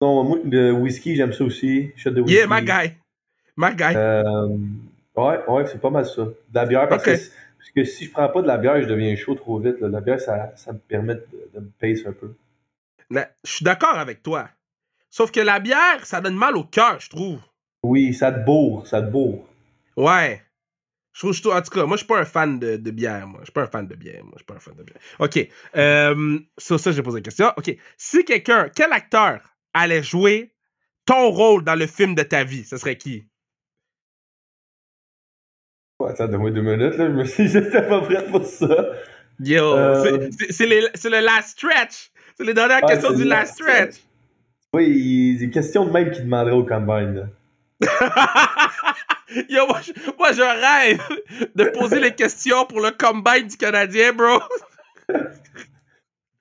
[0.00, 1.92] Non, le whisky, j'aime ça aussi.
[1.96, 2.34] Shot de whisky.
[2.34, 2.94] Yeah, my guy.
[3.56, 3.94] My guy.
[3.94, 6.22] ouais, ouais, c'est pas mal ça.
[6.22, 7.16] De la bière, parce que
[7.62, 9.76] parce que si je prends pas de la bière, je deviens chaud trop vite.
[9.80, 12.34] La bière, ça, ça me permet de, me pace un peu.
[13.08, 14.48] je suis d'accord avec toi.
[15.12, 17.38] Sauf que la bière, ça donne mal au cœur, je trouve.
[17.82, 19.46] Oui, ça te bourre, ça te bourre.
[19.94, 20.40] Ouais.
[21.12, 23.26] Je trouve, je en tout cas, moi, je suis pas un fan de, de, bière,
[23.26, 23.40] moi.
[23.40, 24.32] Je suis pas un fan de bière, moi.
[24.36, 24.96] Je suis pas un fan de bière.
[25.18, 25.48] OK.
[25.76, 27.52] Euh, sur ça, j'ai posé une question.
[27.58, 27.76] OK.
[27.98, 29.42] Si quelqu'un, quel acteur
[29.74, 30.54] allait jouer
[31.04, 33.26] ton rôle dans le film de ta vie, ce serait qui?
[36.08, 37.08] attends, donne-moi deux minutes, là.
[37.08, 38.92] Je me suis dit, j'étais pas prêt pour ça.
[39.40, 40.30] Yo, euh...
[40.48, 42.10] c'est le last stretch.
[42.34, 43.96] C'est les dernières ah, questions du last stretch.
[44.74, 47.28] Oui, c'est question de même qui demanderait au combine.
[49.48, 51.02] Yo, moi je, moi, je rêve
[51.54, 54.40] de poser les questions pour le combine du Canadien, bro.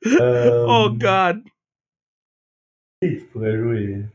[0.06, 1.42] Euh, oh, God.
[3.02, 4.06] Qui pourrait jouer?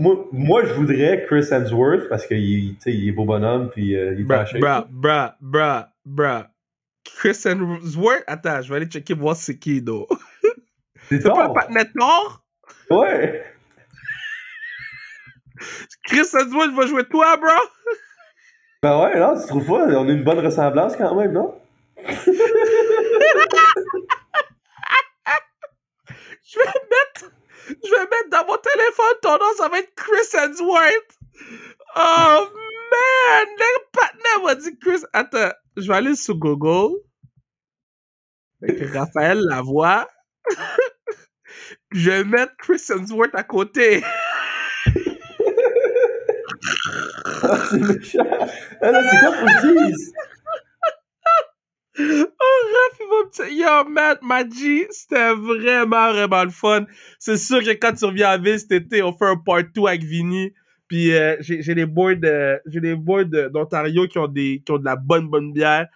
[0.00, 4.20] Moi, moi, je voudrais Chris Hemsworth parce qu'il il est beau bonhomme puis euh, il
[4.20, 6.50] est bra, bra, bra, bra, bra.
[7.04, 8.24] Chris Hemsworth?
[8.26, 9.82] Attends, je vais aller checker voir c'est qui,
[11.18, 11.36] donc.
[11.36, 12.44] C'est pas le patinet noir?
[12.90, 13.44] Ouais.
[16.04, 17.50] Chris Hemsworth va jouer toi, bro?
[18.82, 19.86] Ben ouais, non, tu trouves pas?
[19.86, 21.60] On a une bonne ressemblance quand même, non?
[26.42, 27.30] je vais mettre
[27.68, 31.18] je vais mettre dans mon téléphone ton nom, ça va être Chris Hemsworth.
[31.96, 32.48] Oh
[32.90, 35.02] man, le partenaire m'a dit Chris.
[35.12, 36.96] Attends, je vais aller sur Google.
[38.62, 40.08] Avec Raphaël Lavoie.
[41.92, 44.02] je vais mettre Chris Hemsworth à côté.
[47.42, 48.26] Ah, c'est méchant.
[48.82, 49.48] Ah, c'est quoi pour
[51.98, 56.86] Oh, Raph, il va me Yo, Matt, Maggi, c'était vraiment, vraiment le fun.
[57.18, 59.86] C'est sûr que quand tu reviens à ville cet été, on fait un part 2
[59.86, 60.52] avec Vinny.
[60.88, 62.14] Puis euh, j'ai les boys
[62.66, 65.86] j'ai les boys d'Ontario qui ont des qui ont de la bonne bonne bière.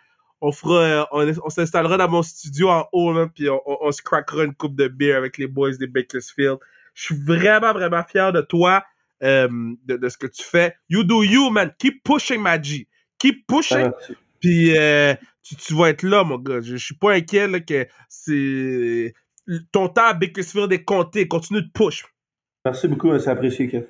[0.47, 4.03] On fera euh, on, s'installera dans mon studio en haut là, puis on, on, se
[4.03, 6.59] craquera une coupe de bière avec les boys des Bakersfield.
[6.93, 8.85] Je suis vraiment vraiment fier de toi,
[9.23, 9.49] euh,
[9.87, 10.77] de, de, ce que tu fais.
[10.91, 12.87] You do you man, keep pushing Maggi,
[13.19, 13.91] keep pushing.
[14.39, 14.75] Puis
[15.43, 16.61] tu, vas être là, mon gars.
[16.61, 19.15] Je, suis pas inquiet là, que c'est.
[19.73, 21.27] Ton temps à Bakersfield est compté.
[21.27, 22.05] Continue de push.
[22.67, 23.87] Merci beaucoup, c'est apprécié, Kev.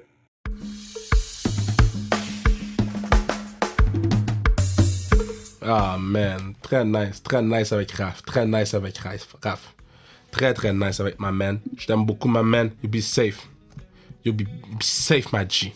[5.65, 6.55] Ah, man.
[6.63, 7.23] Très nice.
[7.23, 8.23] Très nice avec Raph.
[8.23, 9.75] Très nice avec Raph.
[10.31, 11.61] Très, très nice avec ma man.
[11.77, 12.71] Je t'aime beaucoup, ma man.
[12.83, 13.49] You be safe.
[14.25, 14.45] You be,
[14.81, 15.73] safe, my G.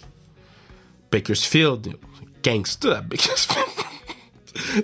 [1.10, 1.96] Bakersfield.
[2.42, 3.64] Gangster, Bakersfield.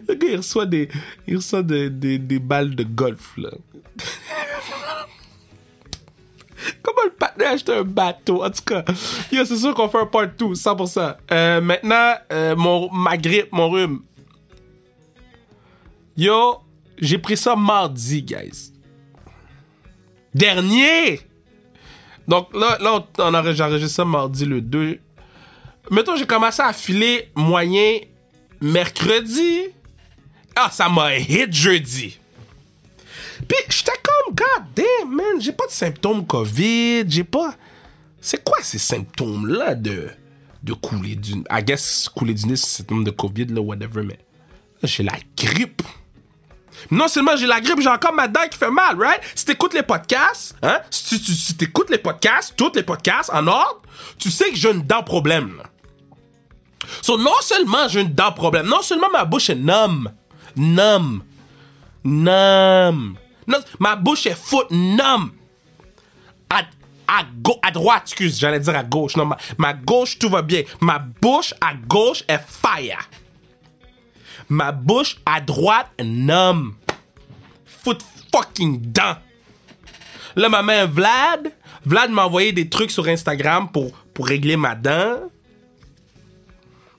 [0.09, 0.89] Le gars, il reçoit des,
[1.27, 3.51] il reçoit des, des, des balles de golf, là.
[6.83, 8.45] Comment le partenaire acheté un bateau?
[8.45, 8.85] En tout cas,
[9.31, 11.17] c'est sûr qu'on fait un part 2, 100%.
[11.31, 14.01] Euh, maintenant, euh, mon, ma grippe, mon rhume.
[16.17, 16.61] Yo,
[16.99, 18.73] j'ai pris ça mardi, guys.
[20.33, 21.21] Dernier!
[22.27, 24.99] Donc là, là on, a, enregistré ça mardi le 2.
[25.91, 27.99] Mettons, j'ai commencé à filer moyen
[28.61, 29.62] mercredi,
[30.57, 32.19] Ah, ça m'a hit jeudi.
[33.47, 37.55] Puis j'étais comme, god damn, man, j'ai pas de symptômes COVID, j'ai pas.
[38.21, 40.09] C'est quoi ces symptômes-là de,
[40.62, 41.33] de couler du.
[41.51, 44.19] I guess couler du nez, c'est symptôme de COVID, là, whatever, mais.
[44.83, 45.83] J'ai la grippe.
[46.91, 49.20] Non seulement j'ai la grippe, j'ai encore ma dent qui fait mal, right?
[49.35, 50.80] Si t'écoutes les podcasts, hein?
[50.91, 53.82] Si t'écoutes les podcasts, tous les podcasts en ordre,
[54.18, 55.64] tu sais que j'ai une dent problème, là.
[57.01, 60.12] So, non seulement j'ai une dent problème, non seulement ma bouche est numb,
[60.57, 61.22] numb,
[62.05, 63.16] numb.
[63.47, 65.30] Non, ma bouche est foot numb.
[66.51, 66.62] À,
[67.09, 67.22] à,
[67.62, 69.16] à droite, excuse, j'allais dire à gauche.
[69.16, 70.62] Non, ma, ma gauche, tout va bien.
[70.80, 73.09] Ma bouche à gauche est fire.
[74.49, 76.75] Ma bouche à droite, numb.
[77.65, 79.17] Foot fucking dent.
[80.37, 81.53] Là, ma main Vlad,
[81.85, 85.31] Vlad m'a envoyé des trucs sur Instagram pour, régler ma dent.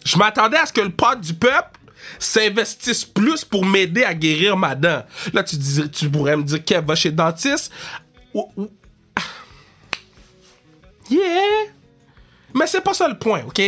[0.06, 1.80] Je m'attendais à ce que le pote du peuple
[2.20, 5.04] s'investisse plus pour m'aider à guérir ma dent.
[5.34, 5.58] Là, tu,
[5.90, 7.72] tu pourrais me dire qu'elle va chez dentiste.
[11.10, 11.72] Yeah!
[12.54, 13.62] Mais c'est pas ça le point, OK?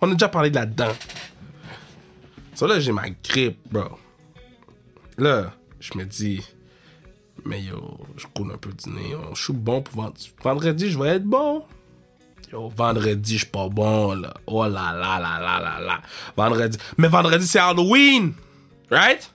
[0.00, 0.92] On a déjà parlé de la dent.
[2.60, 3.98] Ça, là, j'ai ma grippe, bro.
[5.16, 6.42] Là, je me dis,
[7.46, 9.16] mais yo, je coule un peu du nez.
[9.32, 10.12] Je suis bon pour
[10.44, 11.64] vendredi, je vais être bon.
[12.52, 14.34] Yo, vendredi, je suis pas bon, là.
[14.46, 16.00] Oh là là là là là là.
[16.36, 16.76] Vendredi.
[16.98, 18.34] Mais vendredi, c'est Halloween.
[18.90, 19.32] Right?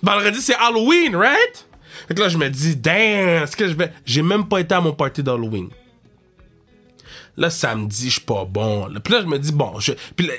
[0.00, 1.68] Vendredi, c'est Halloween, right?
[2.06, 3.92] Fait que là, je me dis, damn, est-ce que je vais.
[4.04, 5.68] J'ai même pas été à mon party d'Halloween.
[7.42, 8.86] Là, samedi, je suis pas bon.
[8.86, 9.00] Là.
[9.00, 9.94] Puis là, je me dis, bon, je...
[10.14, 10.30] Puis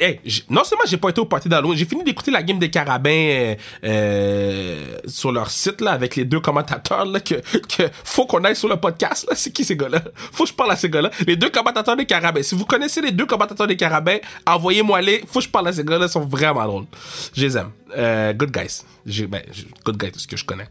[0.49, 3.09] non seulement j'ai pas été au party d'Halloween, j'ai fini d'écouter la game des carabins
[3.11, 8.41] euh, euh, sur leur site, là, avec les deux commentateurs, là, que, que faut qu'on
[8.45, 9.35] aille sur le podcast, là.
[9.35, 10.01] C'est qui ces gars-là?
[10.31, 11.11] Faut que je parle à ces gars-là.
[11.27, 12.41] Les deux commentateurs des carabins.
[12.41, 15.25] Si vous connaissez les deux commentateurs des carabins, envoyez-moi les.
[15.27, 16.05] Faut que je parle à ces gars-là.
[16.05, 16.85] Ils sont vraiment drôles.
[17.35, 17.71] Je les aime.
[17.95, 18.83] Euh, good guys.
[19.27, 19.43] Ben,
[19.83, 20.67] good guys, ce que je connais.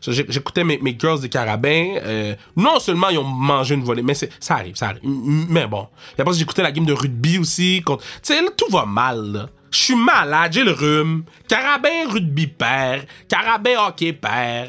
[0.00, 1.96] J'écoutais mes, girls des carabins.
[2.02, 5.02] Euh, non seulement ils ont mangé une volée, mais c'est, ça arrive, ça arrive.
[5.04, 5.88] Mais bon.
[6.16, 7.82] Et après, j'écoutais la game de rugby aussi.
[7.86, 9.48] Tu sais, tout va mal.
[9.70, 11.24] Je suis malade, j'ai le rhume.
[11.48, 13.04] Carabin rugby père.
[13.28, 14.68] Carabin hockey père.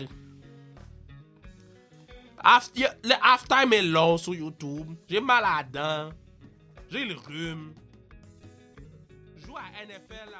[2.43, 4.95] After, le halftime est long sur YouTube.
[5.09, 6.09] J'ai mal à la.
[6.89, 7.73] J'ai le rhume.
[9.45, 10.35] Joue à NFL.